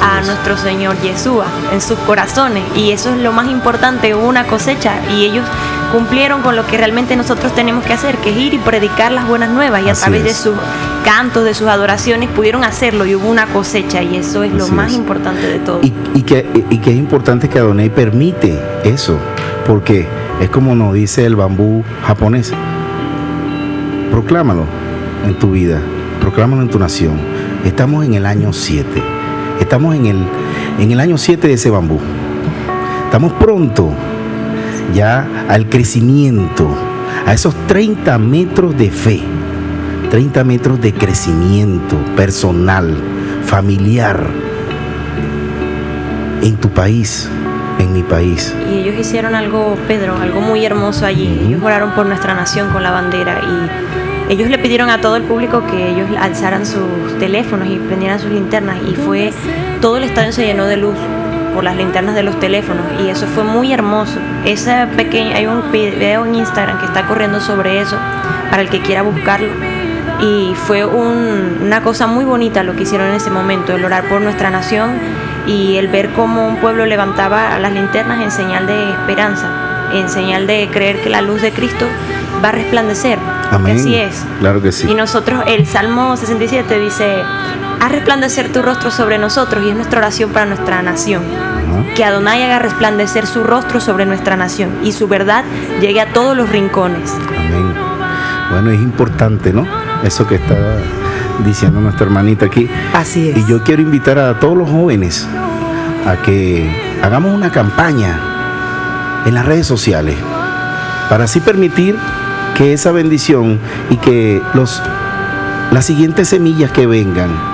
a 0.00 0.20
nuestro 0.20 0.56
Señor 0.56 0.96
Yeshua 1.00 1.46
en 1.72 1.80
sus 1.80 1.98
corazones 2.00 2.62
y 2.76 2.92
eso 2.92 3.10
es 3.10 3.16
lo 3.16 3.32
más 3.32 3.48
importante, 3.48 4.14
hubo 4.14 4.28
una 4.28 4.44
cosecha 4.44 4.94
y 5.10 5.24
ellos 5.24 5.44
cumplieron 5.92 6.42
con 6.42 6.56
lo 6.56 6.66
que 6.66 6.76
realmente 6.76 7.14
nosotros 7.14 7.54
tenemos 7.54 7.84
que 7.84 7.92
hacer, 7.92 8.16
que 8.16 8.30
es 8.30 8.36
ir 8.36 8.54
y 8.54 8.58
predicar 8.58 9.12
las 9.12 9.28
buenas 9.28 9.50
nuevas 9.50 9.82
y 9.84 9.90
a 9.90 9.94
través 9.94 10.24
de 10.24 10.34
sus 10.34 10.54
cantos, 11.04 11.44
de 11.44 11.54
sus 11.54 11.68
adoraciones 11.68 12.30
pudieron 12.30 12.64
hacerlo 12.64 13.06
y 13.06 13.14
hubo 13.14 13.28
una 13.28 13.46
cosecha 13.46 14.02
y 14.02 14.16
eso 14.16 14.42
es 14.42 14.52
lo 14.52 14.66
más 14.68 14.92
importante 14.92 15.46
de 15.46 15.58
todo. 15.58 15.80
Y, 15.82 16.22
que, 16.22 16.46
y 16.70 16.78
que 16.78 16.90
es 16.90 16.96
importante 16.96 17.48
que 17.48 17.58
Adonai 17.58 17.90
permite 17.90 18.58
eso, 18.82 19.18
porque 19.66 20.08
es 20.40 20.50
como 20.50 20.74
nos 20.74 20.94
dice 20.94 21.24
el 21.24 21.36
bambú 21.36 21.84
japonés, 22.06 22.52
proclámalo 24.10 24.64
en 25.24 25.38
tu 25.38 25.52
vida 25.52 25.80
proclámalo 26.22 26.62
en 26.62 26.70
tu 26.70 26.78
nación. 26.78 27.18
Estamos 27.64 28.04
en 28.06 28.14
el 28.14 28.26
año 28.26 28.52
7. 28.52 28.86
Estamos 29.60 29.96
en 29.96 30.06
el, 30.06 30.24
en 30.78 30.92
el 30.92 31.00
año 31.00 31.18
7 31.18 31.48
de 31.48 31.54
ese 31.54 31.68
bambú. 31.68 31.98
Estamos 33.06 33.32
pronto 33.34 33.92
ya 34.94 35.26
al 35.48 35.68
crecimiento, 35.68 36.68
a 37.26 37.32
esos 37.32 37.54
30 37.66 38.18
metros 38.18 38.76
de 38.76 38.90
fe, 38.90 39.20
30 40.10 40.44
metros 40.44 40.80
de 40.80 40.92
crecimiento 40.92 41.96
personal, 42.16 42.96
familiar, 43.44 44.26
en 46.42 46.56
tu 46.56 46.68
país, 46.70 47.28
en 47.78 47.92
mi 47.92 48.02
país. 48.02 48.54
Y 48.70 48.80
ellos 48.80 48.96
hicieron 48.98 49.34
algo, 49.34 49.76
Pedro, 49.86 50.16
algo 50.16 50.40
muy 50.40 50.64
hermoso 50.64 51.06
allí. 51.06 51.40
Ellos 51.46 51.62
oraron 51.62 51.92
por 51.92 52.06
nuestra 52.06 52.34
nación 52.34 52.70
con 52.70 52.82
la 52.82 52.90
bandera 52.90 53.40
y 53.40 54.32
ellos 54.32 54.48
le 54.48 54.58
pidieron 54.58 54.90
a 54.90 55.00
todo 55.00 55.16
el 55.16 55.22
público 55.24 55.62
que 55.66 55.90
ellos 55.90 56.08
alzaran 56.18 56.64
sus 56.64 57.18
teléfonos 57.18 57.68
y 57.68 57.76
prendieran 57.76 58.18
sus 58.18 58.30
linternas 58.30 58.78
y 58.90 58.94
fue 58.94 59.32
todo 59.80 59.98
el 59.98 60.04
estadio 60.04 60.32
se 60.32 60.46
llenó 60.46 60.66
de 60.66 60.76
luz 60.76 60.96
por 61.52 61.64
las 61.64 61.76
linternas 61.76 62.14
de 62.14 62.22
los 62.22 62.38
teléfonos 62.40 62.84
y 63.00 63.08
eso 63.08 63.26
fue 63.26 63.44
muy 63.44 63.72
hermoso. 63.72 64.18
Esa 64.44 64.88
pequeña 64.96 65.36
hay 65.36 65.46
un 65.46 65.70
video 65.70 66.24
en 66.26 66.34
Instagram 66.34 66.78
que 66.78 66.86
está 66.86 67.06
corriendo 67.06 67.40
sobre 67.40 67.80
eso 67.80 67.96
para 68.50 68.62
el 68.62 68.68
que 68.68 68.80
quiera 68.80 69.02
buscarlo 69.02 69.48
y 70.20 70.54
fue 70.54 70.84
una 70.84 71.82
cosa 71.82 72.06
muy 72.06 72.24
bonita 72.24 72.62
lo 72.62 72.74
que 72.76 72.82
hicieron 72.82 73.08
en 73.08 73.14
ese 73.14 73.30
momento, 73.30 73.74
el 73.74 73.84
orar 73.84 74.08
por 74.08 74.20
nuestra 74.20 74.50
nación 74.50 74.92
y 75.46 75.76
el 75.76 75.88
ver 75.88 76.10
cómo 76.10 76.46
un 76.46 76.56
pueblo 76.56 76.86
levantaba 76.86 77.58
las 77.58 77.72
linternas 77.72 78.22
en 78.22 78.30
señal 78.30 78.66
de 78.66 78.90
esperanza, 78.90 79.48
en 79.92 80.08
señal 80.08 80.46
de 80.46 80.68
creer 80.72 81.00
que 81.00 81.10
la 81.10 81.22
luz 81.22 81.42
de 81.42 81.50
Cristo 81.50 81.86
va 82.42 82.50
a 82.50 82.52
resplandecer 82.52 83.18
Así 83.52 83.94
es. 83.94 84.24
Claro 84.40 84.62
que 84.62 84.72
sí. 84.72 84.88
Y 84.88 84.94
nosotros, 84.94 85.42
el 85.46 85.66
Salmo 85.66 86.16
67 86.16 86.78
dice, 86.80 87.16
haz 87.82 87.90
resplandecer 87.90 88.52
tu 88.52 88.62
rostro 88.62 88.92
sobre 88.92 89.18
nosotros 89.18 89.64
y 89.64 89.70
es 89.70 89.74
nuestra 89.74 89.98
oración 89.98 90.30
para 90.30 90.46
nuestra 90.46 90.82
nación. 90.82 91.24
Que 91.96 92.04
Adonai 92.04 92.44
haga 92.44 92.60
resplandecer 92.60 93.26
su 93.26 93.42
rostro 93.42 93.80
sobre 93.80 94.06
nuestra 94.06 94.36
nación 94.36 94.70
y 94.84 94.92
su 94.92 95.08
verdad 95.08 95.44
llegue 95.80 96.00
a 96.00 96.12
todos 96.12 96.36
los 96.36 96.48
rincones. 96.48 97.10
Amén. 97.28 97.74
Bueno, 98.50 98.70
es 98.70 98.80
importante, 98.80 99.52
¿no? 99.52 99.66
Eso 100.04 100.28
que 100.28 100.36
está 100.36 100.56
diciendo 101.44 101.80
nuestra 101.80 102.06
hermanita 102.06 102.46
aquí. 102.46 102.70
Así 102.94 103.30
es. 103.30 103.36
Y 103.38 103.46
yo 103.46 103.64
quiero 103.64 103.82
invitar 103.82 104.16
a 104.16 104.38
todos 104.38 104.56
los 104.56 104.70
jóvenes 104.70 105.26
a 106.06 106.22
que 106.22 107.00
hagamos 107.02 107.34
una 107.34 107.50
campaña 107.50 108.16
en 109.26 109.34
las 109.34 109.44
redes 109.44 109.66
sociales 109.66 110.16
para 111.10 111.24
así 111.24 111.40
permitir 111.40 111.96
que 112.56 112.74
esa 112.74 112.92
bendición 112.92 113.58
y 113.90 113.96
que 113.96 114.40
los, 114.54 114.80
las 115.72 115.84
siguientes 115.84 116.28
semillas 116.28 116.70
que 116.70 116.86
vengan 116.86 117.51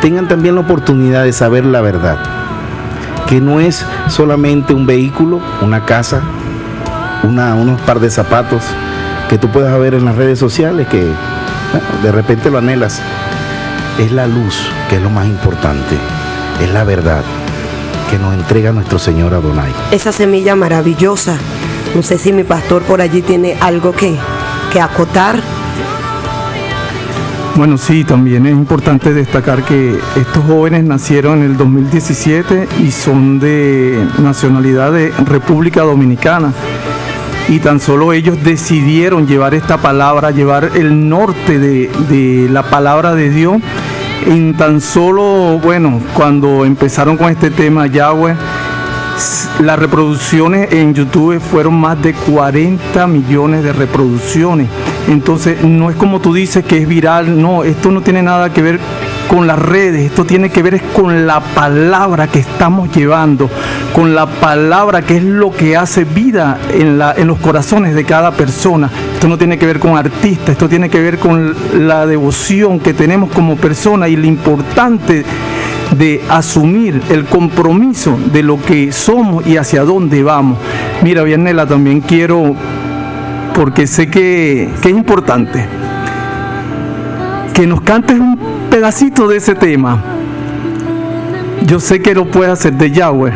tengan 0.00 0.28
también 0.28 0.54
la 0.54 0.62
oportunidad 0.62 1.24
de 1.24 1.32
saber 1.32 1.64
la 1.64 1.80
verdad. 1.80 2.18
Que 3.26 3.40
no 3.40 3.60
es 3.60 3.84
solamente 4.08 4.72
un 4.72 4.86
vehículo, 4.86 5.40
una 5.60 5.84
casa, 5.84 6.22
una, 7.22 7.54
unos 7.54 7.80
par 7.82 8.00
de 8.00 8.10
zapatos 8.10 8.62
que 9.28 9.38
tú 9.38 9.48
puedas 9.48 9.78
ver 9.78 9.94
en 9.94 10.04
las 10.04 10.16
redes 10.16 10.38
sociales 10.38 10.86
que 10.88 11.06
de 12.02 12.12
repente 12.12 12.50
lo 12.50 12.58
anhelas. 12.58 13.00
Es 13.98 14.12
la 14.12 14.26
luz 14.26 14.56
que 14.88 14.96
es 14.96 15.02
lo 15.02 15.10
más 15.10 15.26
importante. 15.26 15.96
Es 16.62 16.70
la 16.70 16.84
verdad 16.84 17.22
que 18.10 18.18
nos 18.18 18.32
entrega 18.32 18.72
nuestro 18.72 18.98
Señor 18.98 19.34
Adonai. 19.34 19.72
Esa 19.90 20.12
semilla 20.12 20.56
maravillosa 20.56 21.36
no 21.94 22.02
sé 22.02 22.18
si 22.18 22.32
mi 22.32 22.44
pastor 22.44 22.82
por 22.82 23.00
allí 23.00 23.22
tiene 23.22 23.56
algo 23.60 23.92
que, 23.92 24.16
que 24.72 24.80
acotar. 24.80 25.40
Bueno, 27.58 27.76
sí, 27.76 28.04
también 28.04 28.46
es 28.46 28.52
importante 28.52 29.12
destacar 29.12 29.64
que 29.64 29.98
estos 30.14 30.44
jóvenes 30.44 30.84
nacieron 30.84 31.38
en 31.38 31.50
el 31.50 31.56
2017 31.56 32.68
y 32.78 32.92
son 32.92 33.40
de 33.40 34.06
nacionalidad 34.18 34.92
de 34.92 35.12
República 35.26 35.82
Dominicana. 35.82 36.52
Y 37.48 37.58
tan 37.58 37.80
solo 37.80 38.12
ellos 38.12 38.38
decidieron 38.44 39.26
llevar 39.26 39.54
esta 39.54 39.76
palabra, 39.76 40.30
llevar 40.30 40.70
el 40.76 41.08
norte 41.08 41.58
de, 41.58 42.48
la 42.48 42.62
palabra 42.62 43.16
de 43.16 43.28
Dios. 43.28 43.60
En 44.24 44.56
tan 44.56 44.80
solo, 44.80 45.58
bueno, 45.58 46.00
cuando 46.14 46.64
empezaron 46.64 47.16
con 47.16 47.28
este 47.28 47.50
tema, 47.50 47.88
Yahweh, 47.88 48.36
las 49.58 49.78
reproducciones 49.80 50.72
en 50.72 50.94
YouTube 50.94 51.40
fueron 51.40 51.74
más 51.74 52.00
de 52.00 52.14
40 52.14 53.04
millones 53.08 53.64
de 53.64 53.72
reproducciones. 53.72 54.68
Entonces, 55.08 55.64
no 55.64 55.90
es 55.90 55.96
como 55.96 56.20
tú 56.20 56.34
dices 56.34 56.64
que 56.64 56.78
es 56.78 56.88
viral, 56.88 57.40
no, 57.40 57.64
esto 57.64 57.90
no 57.90 58.02
tiene 58.02 58.22
nada 58.22 58.52
que 58.52 58.62
ver 58.62 58.78
con 59.28 59.46
las 59.46 59.58
redes, 59.58 60.06
esto 60.06 60.24
tiene 60.24 60.50
que 60.50 60.62
ver 60.62 60.82
con 60.94 61.26
la 61.26 61.40
palabra 61.40 62.28
que 62.28 62.38
estamos 62.38 62.94
llevando, 62.94 63.50
con 63.94 64.14
la 64.14 64.26
palabra 64.26 65.02
que 65.02 65.18
es 65.18 65.22
lo 65.22 65.50
que 65.50 65.76
hace 65.76 66.04
vida 66.04 66.58
en, 66.72 66.98
los 66.98 67.38
corazones 67.38 67.94
de 67.94 68.04
cada 68.04 68.32
persona. 68.32 68.90
Esto 69.14 69.28
no 69.28 69.36
tiene 69.36 69.58
que 69.58 69.66
ver 69.66 69.78
con 69.78 69.96
artistas, 69.96 70.50
esto 70.50 70.68
tiene 70.68 70.88
que 70.88 71.00
ver 71.00 71.18
con 71.18 71.54
la 71.74 72.06
devoción 72.06 72.80
que 72.80 72.94
tenemos 72.94 73.30
como 73.30 73.56
persona 73.56 74.08
y 74.08 74.16
lo 74.16 74.26
importante 74.26 75.24
de 75.96 76.22
asumir 76.28 77.00
el 77.10 77.24
compromiso 77.24 78.18
de 78.32 78.42
lo 78.42 78.60
que 78.60 78.92
somos 78.92 79.46
y 79.46 79.56
hacia 79.56 79.84
dónde 79.84 80.22
vamos. 80.22 80.58
Mira, 81.02 81.22
Vianela, 81.22 81.66
también 81.66 82.00
quiero, 82.00 82.54
porque 83.54 83.86
sé 83.86 84.08
que, 84.08 84.64
es 84.64 84.86
importante, 84.86 85.64
que 87.54 87.66
nos 87.66 87.80
cantes 87.80 88.18
un 88.18 88.38
pedacito 88.70 89.28
de 89.28 89.38
ese 89.38 89.54
tema. 89.54 90.02
Yo 91.66 91.80
sé 91.80 92.00
que 92.00 92.14
lo 92.14 92.30
puede 92.30 92.50
hacer 92.50 92.74
de 92.74 92.90
Yahweh. 92.90 93.32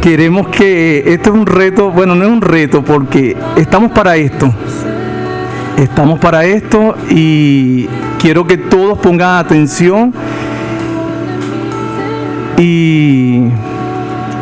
Queremos 0.00 0.48
que, 0.48 1.04
este 1.06 1.30
es 1.30 1.34
un 1.34 1.46
reto, 1.46 1.90
bueno, 1.90 2.14
no 2.14 2.24
es 2.24 2.30
un 2.30 2.42
reto, 2.42 2.84
porque 2.84 3.36
estamos 3.56 3.92
para 3.92 4.16
esto. 4.16 4.52
Estamos 5.76 6.18
para 6.18 6.44
esto 6.44 6.94
y 7.10 7.88
quiero 8.18 8.46
que 8.46 8.56
todos 8.56 8.98
pongan 8.98 9.38
atención 9.38 10.12
y 12.56 13.48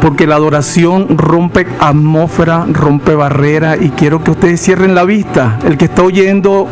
porque 0.03 0.27
la 0.27 0.35
adoración 0.35 1.17
rompe 1.17 1.65
atmósfera, 1.79 2.67
rompe 2.69 3.15
barrera 3.15 3.77
y 3.77 3.91
quiero 3.91 4.25
que 4.25 4.33
ustedes 4.33 4.61
cierren 4.61 4.97
la 4.97 5.05
vista. 5.05 5.61
El 5.65 5.79
que 5.79 5.85
está 5.85 6.03
oyendo 6.03 6.67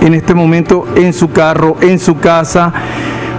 en 0.00 0.14
este 0.14 0.32
momento 0.32 0.86
en 0.94 1.12
su 1.12 1.32
carro, 1.32 1.76
en 1.80 1.98
su 1.98 2.20
casa, 2.20 2.72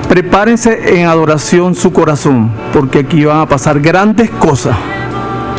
prepárense 0.10 1.00
en 1.00 1.08
adoración 1.08 1.74
su 1.74 1.94
corazón, 1.94 2.52
porque 2.74 3.00
aquí 3.00 3.24
van 3.24 3.40
a 3.40 3.46
pasar 3.48 3.80
grandes 3.80 4.30
cosas, 4.30 4.76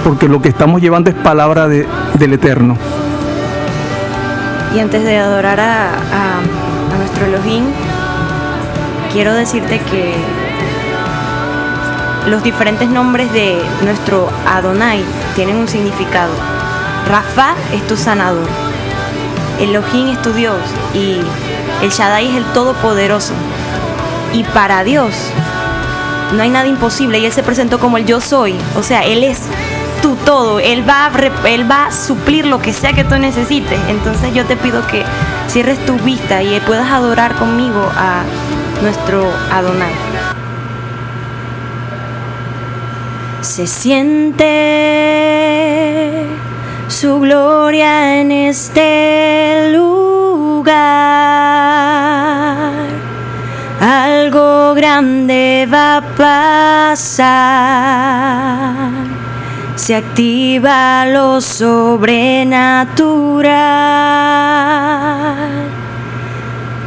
porque 0.05 0.29
lo 0.29 0.42
que 0.42 0.51
estamos 0.51 0.83
llevando 0.83 1.09
es 1.09 1.16
palabra 1.16 1.68
del 1.68 2.33
Eterno. 2.35 2.77
Y 4.77 4.79
antes 4.79 5.05
de 5.05 5.16
adorar 5.16 5.59
a, 5.59 5.88
a 5.88 6.99
nuestro 6.99 7.25
Elohim, 7.25 7.64
quiero 9.11 9.33
decirte 9.33 9.79
que 9.90 10.41
los 12.26 12.42
diferentes 12.42 12.88
nombres 12.88 13.32
de 13.32 13.61
nuestro 13.82 14.28
Adonai 14.46 15.02
tienen 15.35 15.56
un 15.56 15.68
significado. 15.68 16.32
Rafa 17.08 17.54
es 17.72 17.87
tu 17.87 17.96
sanador, 17.96 18.48
Elohim 19.61 20.08
es 20.08 20.22
tu 20.22 20.32
Dios 20.32 20.56
y 20.94 21.16
el 21.82 21.90
Shaddai 21.90 22.28
es 22.28 22.37
el 22.37 22.44
Todopoderoso. 22.52 23.35
Y 24.32 24.44
para 24.44 24.85
Dios 24.85 25.14
no 26.32 26.42
hay 26.42 26.50
nada 26.50 26.66
imposible 26.66 27.18
y 27.18 27.26
Él 27.26 27.32
se 27.32 27.42
presentó 27.42 27.78
como 27.78 27.96
el 27.96 28.06
yo 28.06 28.20
soy. 28.20 28.54
O 28.76 28.82
sea, 28.82 29.04
Él 29.04 29.24
es 29.24 29.40
tu 30.00 30.14
todo, 30.16 30.61
Él 30.61 30.88
va, 30.88 31.06
a, 31.06 31.48
él 31.48 31.70
va 31.70 31.87
a 31.87 31.92
suplir 31.92 32.46
lo 32.46 32.61
que 32.61 32.72
sea 32.72 32.92
que 32.92 33.04
tú 33.04 33.18
necesites. 33.18 33.78
Entonces 33.88 34.32
yo 34.35 34.44
te 34.46 34.56
pido 34.56 34.87
que 34.87 35.04
cierres 35.48 35.85
tu 35.85 35.96
vista 35.98 36.42
y 36.42 36.58
puedas 36.61 36.90
adorar 36.90 37.35
conmigo 37.35 37.85
a 37.96 38.22
nuestro 38.82 39.24
Adonai. 39.52 40.12
Se 43.42 43.66
siente 43.66 44.46
su 46.87 47.20
gloria 47.20 48.20
en 48.20 48.31
este 48.31 49.72
lugar. 49.72 50.72
Algo 53.81 54.74
grande 54.74 55.68
va 55.70 55.96
a 55.96 56.02
pasar. 56.96 57.33
Se 59.74 59.96
activa 59.96 61.05
lo 61.07 61.40
sobrenatural. 61.40 63.02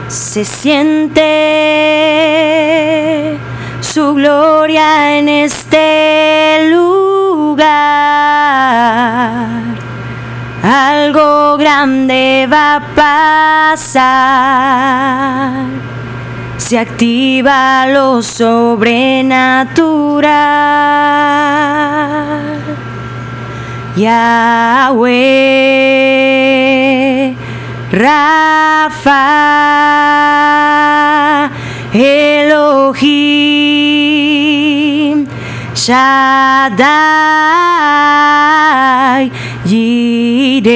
Se 0.08 0.46
siente 0.46 1.26
su 3.96 4.14
gloria 4.14 5.18
en 5.18 5.30
este 5.30 6.68
lugar. 6.70 7.66
Algo 10.62 11.56
grande 11.56 12.46
va 12.52 12.76
a 12.76 12.82
pasar. 13.74 15.64
Se 16.58 16.78
activa 16.78 17.88
lo 17.88 18.22
sobrenatural. 18.22 20.26
Yahweh, 23.96 25.16
Rafa, 27.94 29.16
Elohim, 31.98 33.16
Shaddai, 35.74 36.92
Yireh, 39.66 40.74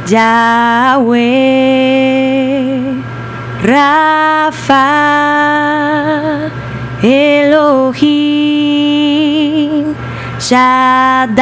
Yahweh, 0.09 1.23
Rafa, 3.63 4.87
Elohim, 7.01 8.35
Shaddai, 10.37 11.37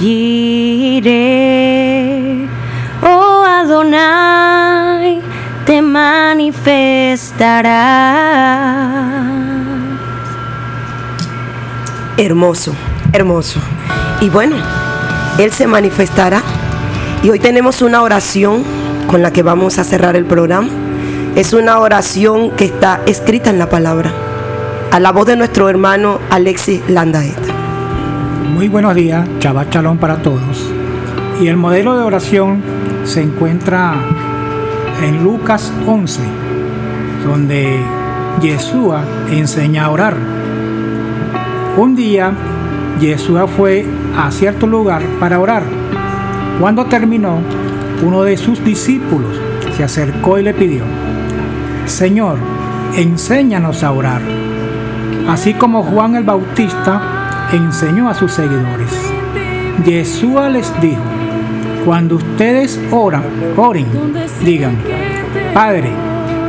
Yire, 0.00 1.18
oh 3.02 3.44
Adonai 3.44 4.99
te 5.70 5.82
manifestará. 5.82 7.22
Hermoso, 12.16 12.72
hermoso. 13.12 13.60
Y 14.20 14.30
bueno, 14.30 14.56
Él 15.38 15.52
se 15.52 15.68
manifestará. 15.68 16.42
Y 17.22 17.30
hoy 17.30 17.38
tenemos 17.38 17.82
una 17.82 18.02
oración 18.02 18.64
con 19.06 19.22
la 19.22 19.32
que 19.32 19.44
vamos 19.44 19.78
a 19.78 19.84
cerrar 19.84 20.16
el 20.16 20.24
programa. 20.24 20.66
Es 21.36 21.52
una 21.52 21.78
oración 21.78 22.50
que 22.50 22.64
está 22.64 23.02
escrita 23.06 23.50
en 23.50 23.60
la 23.60 23.70
palabra. 23.70 24.10
A 24.90 24.98
la 24.98 25.12
voz 25.12 25.26
de 25.26 25.36
nuestro 25.36 25.68
hermano 25.68 26.18
Alexis 26.30 26.82
Landaeta. 26.88 27.54
Muy 28.52 28.66
buenos 28.66 28.96
días, 28.96 29.24
Shabbat 29.38 29.72
Shalom 29.72 29.98
para 29.98 30.16
todos. 30.16 30.68
Y 31.40 31.46
el 31.46 31.56
modelo 31.56 31.96
de 31.96 32.02
oración 32.02 32.60
se 33.04 33.22
encuentra 33.22 33.94
en 35.02 35.22
Lucas 35.24 35.72
11, 35.86 36.20
donde 37.26 37.80
Yeshua 38.40 39.02
enseña 39.30 39.84
a 39.84 39.90
orar. 39.90 40.16
Un 41.76 41.94
día, 41.94 42.32
Yeshua 43.00 43.46
fue 43.46 43.86
a 44.16 44.30
cierto 44.30 44.66
lugar 44.66 45.02
para 45.18 45.40
orar. 45.40 45.62
Cuando 46.60 46.86
terminó, 46.86 47.38
uno 48.02 48.22
de 48.22 48.36
sus 48.36 48.62
discípulos 48.64 49.40
se 49.76 49.84
acercó 49.84 50.38
y 50.38 50.42
le 50.42 50.54
pidió, 50.54 50.84
Señor, 51.86 52.38
enséñanos 52.96 53.82
a 53.82 53.92
orar, 53.92 54.20
así 55.28 55.54
como 55.54 55.82
Juan 55.82 56.16
el 56.16 56.24
Bautista 56.24 57.48
enseñó 57.52 58.08
a 58.08 58.14
sus 58.14 58.32
seguidores. 58.32 58.90
Yeshua 59.84 60.50
les 60.50 60.78
dijo, 60.80 61.09
cuando 61.84 62.16
ustedes 62.16 62.80
oran, 62.90 63.22
oren, 63.56 63.86
digan, 64.44 64.76
Padre, 65.54 65.90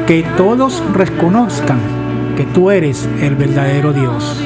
que 0.05 0.23
todos 0.35 0.83
reconozcan 0.93 1.79
que 2.35 2.45
tú 2.45 2.71
eres 2.71 3.07
el 3.21 3.35
verdadero 3.35 3.93
Dios. 3.93 4.41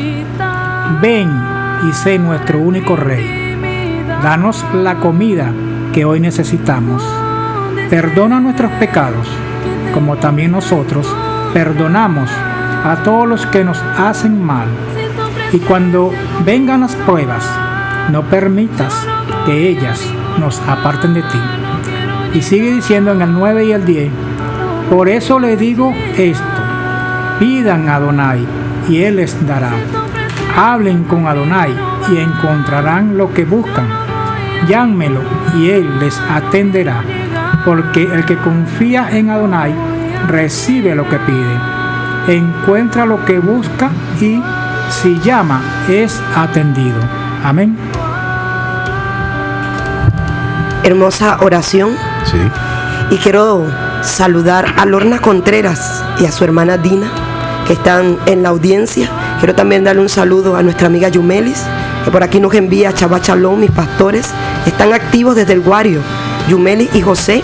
Ven 1.02 1.30
y 1.89 1.93
sé 1.93 2.19
nuestro 2.19 2.60
único 2.60 2.95
Rey. 2.95 3.58
Danos 4.21 4.63
la 4.74 4.95
comida 4.95 5.52
que 5.93 6.06
hoy 6.06 6.19
necesitamos. 6.19 7.04
Perdona 7.89 8.39
nuestros 8.39 8.71
pecados, 8.74 9.28
como 9.93 10.17
también 10.17 10.52
nosotros 10.52 11.08
perdonamos 11.54 12.30
a 12.32 13.02
todos 13.04 13.28
los 13.28 13.45
que 13.48 13.63
nos 13.63 13.82
hacen 13.98 14.43
mal. 14.43 14.67
Y 15.52 15.60
cuando 15.60 16.12
vengan 16.43 16.82
las 16.82 16.95
pruebas, 16.95 17.43
no 18.12 18.24
permitas 18.24 18.93
que 19.45 19.69
ellas 19.69 20.02
nos 20.39 20.60
aparten 20.62 21.13
de 21.13 21.21
ti. 21.21 21.39
Y 22.34 22.41
sigue 22.41 22.74
diciendo 22.74 23.12
en 23.12 23.21
el 23.21 23.34
9 23.34 23.65
y 23.65 23.71
el 23.71 23.86
10, 23.86 24.12
por 24.89 25.10
eso 25.10 25.39
le 25.39 25.58
digo 25.58 25.93
esto, 26.17 26.43
pidan 27.39 27.89
a 27.89 27.95
Adonai 27.95 28.45
y 28.89 29.02
Él 29.02 29.17
les 29.17 29.48
dará. 29.48 29.71
Hablen 30.56 31.04
con 31.04 31.28
Adonai 31.28 31.74
y 32.12 32.17
encontrarán 32.17 33.17
lo 33.17 33.34
que 33.34 33.45
buscan. 33.45 33.88
Llámelo 34.67 35.21
y 35.58 35.69
Él 35.69 36.00
les 36.00 36.19
atenderá, 36.30 37.04
porque 37.63 38.04
el 38.04 38.26
que 38.26 38.38
confía 38.38 39.10
en 39.12 39.30
Adonai 39.30 39.74
recibe 40.28 40.95
lo 40.95 41.08
que 41.08 41.17
pide, 41.19 42.36
encuentra 42.38 43.06
lo 43.06 43.24
que 43.26 43.39
busca 43.39 43.89
y 44.19 44.41
si 44.89 45.19
llama 45.19 45.62
es 45.88 46.21
atendido. 46.36 47.00
Amén 47.43 47.85
hermosa 50.86 51.38
oración. 51.41 51.98
Sí. 52.26 52.38
Y 53.10 53.17
quiero 53.17 53.65
saludar 54.04 54.76
a 54.78 54.86
Lorna 54.86 55.19
Contreras 55.19 56.04
y 56.19 56.26
a 56.26 56.32
su 56.32 56.43
hermana 56.43 56.78
Dina, 56.78 57.12
que 57.67 57.74
están 57.74 58.17
en 58.28 58.43
la 58.43 58.50
audiencia. 58.50 59.10
Quiero 59.39 59.56
también 59.56 59.84
darle 59.84 60.02
un 60.02 60.10
saludo 60.10 60.56
a 60.56 60.63
nuestra 60.63 60.88
amiga 60.88 61.10
Yumelis, 61.10 61.63
que 62.04 62.12
por 62.12 62.24
aquí 62.24 62.39
nos 62.39 62.54
envía 62.54 62.93
Chabachalón, 62.93 63.60
mis 63.60 63.71
pastores. 63.71 64.30
Están 64.65 64.93
activos 64.93 65.36
desde 65.36 65.54
el 65.54 65.62
Guario, 65.62 66.00
Yumeli 66.48 66.89
y 66.93 67.02
José, 67.02 67.43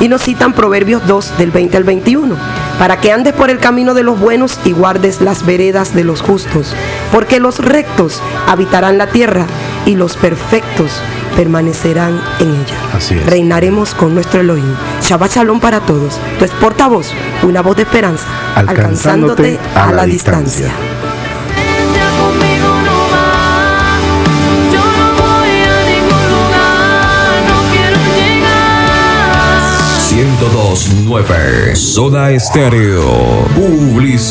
y 0.00 0.08
nos 0.08 0.22
citan 0.22 0.52
Proverbios 0.52 1.06
2 1.06 1.38
del 1.38 1.50
20 1.50 1.76
al 1.76 1.84
21, 1.84 2.36
para 2.78 3.00
que 3.00 3.12
andes 3.12 3.32
por 3.32 3.50
el 3.50 3.58
camino 3.58 3.94
de 3.94 4.02
los 4.02 4.18
buenos 4.18 4.60
y 4.64 4.72
guardes 4.72 5.20
las 5.20 5.44
veredas 5.44 5.94
de 5.94 6.04
los 6.04 6.22
justos, 6.22 6.74
porque 7.12 7.40
los 7.40 7.58
rectos 7.58 8.22
habitarán 8.46 8.98
la 8.98 9.06
tierra 9.08 9.46
y 9.86 9.94
los 9.94 10.16
perfectos 10.16 11.00
permanecerán 11.36 12.20
en 12.40 12.48
ella. 12.48 12.76
Así 12.94 13.14
es. 13.14 13.26
Reinaremos 13.26 13.94
con 13.94 14.14
nuestro 14.14 14.40
Elohim. 14.40 14.74
Shabbat 15.02 15.32
Shalom 15.32 15.60
para 15.60 15.80
todos. 15.80 16.18
Tu 16.38 16.44
es 16.44 16.50
portavoz, 16.52 17.12
una 17.42 17.60
voz 17.60 17.76
de 17.76 17.82
esperanza, 17.82 18.26
alcanzándote, 18.54 19.58
a, 19.74 19.92
la, 19.92 20.04
distancia. 20.04 20.70
1029 30.76 31.74
Soda 31.74 32.32
Estéreo. 32.32 33.48
Publicidad. 33.54 34.26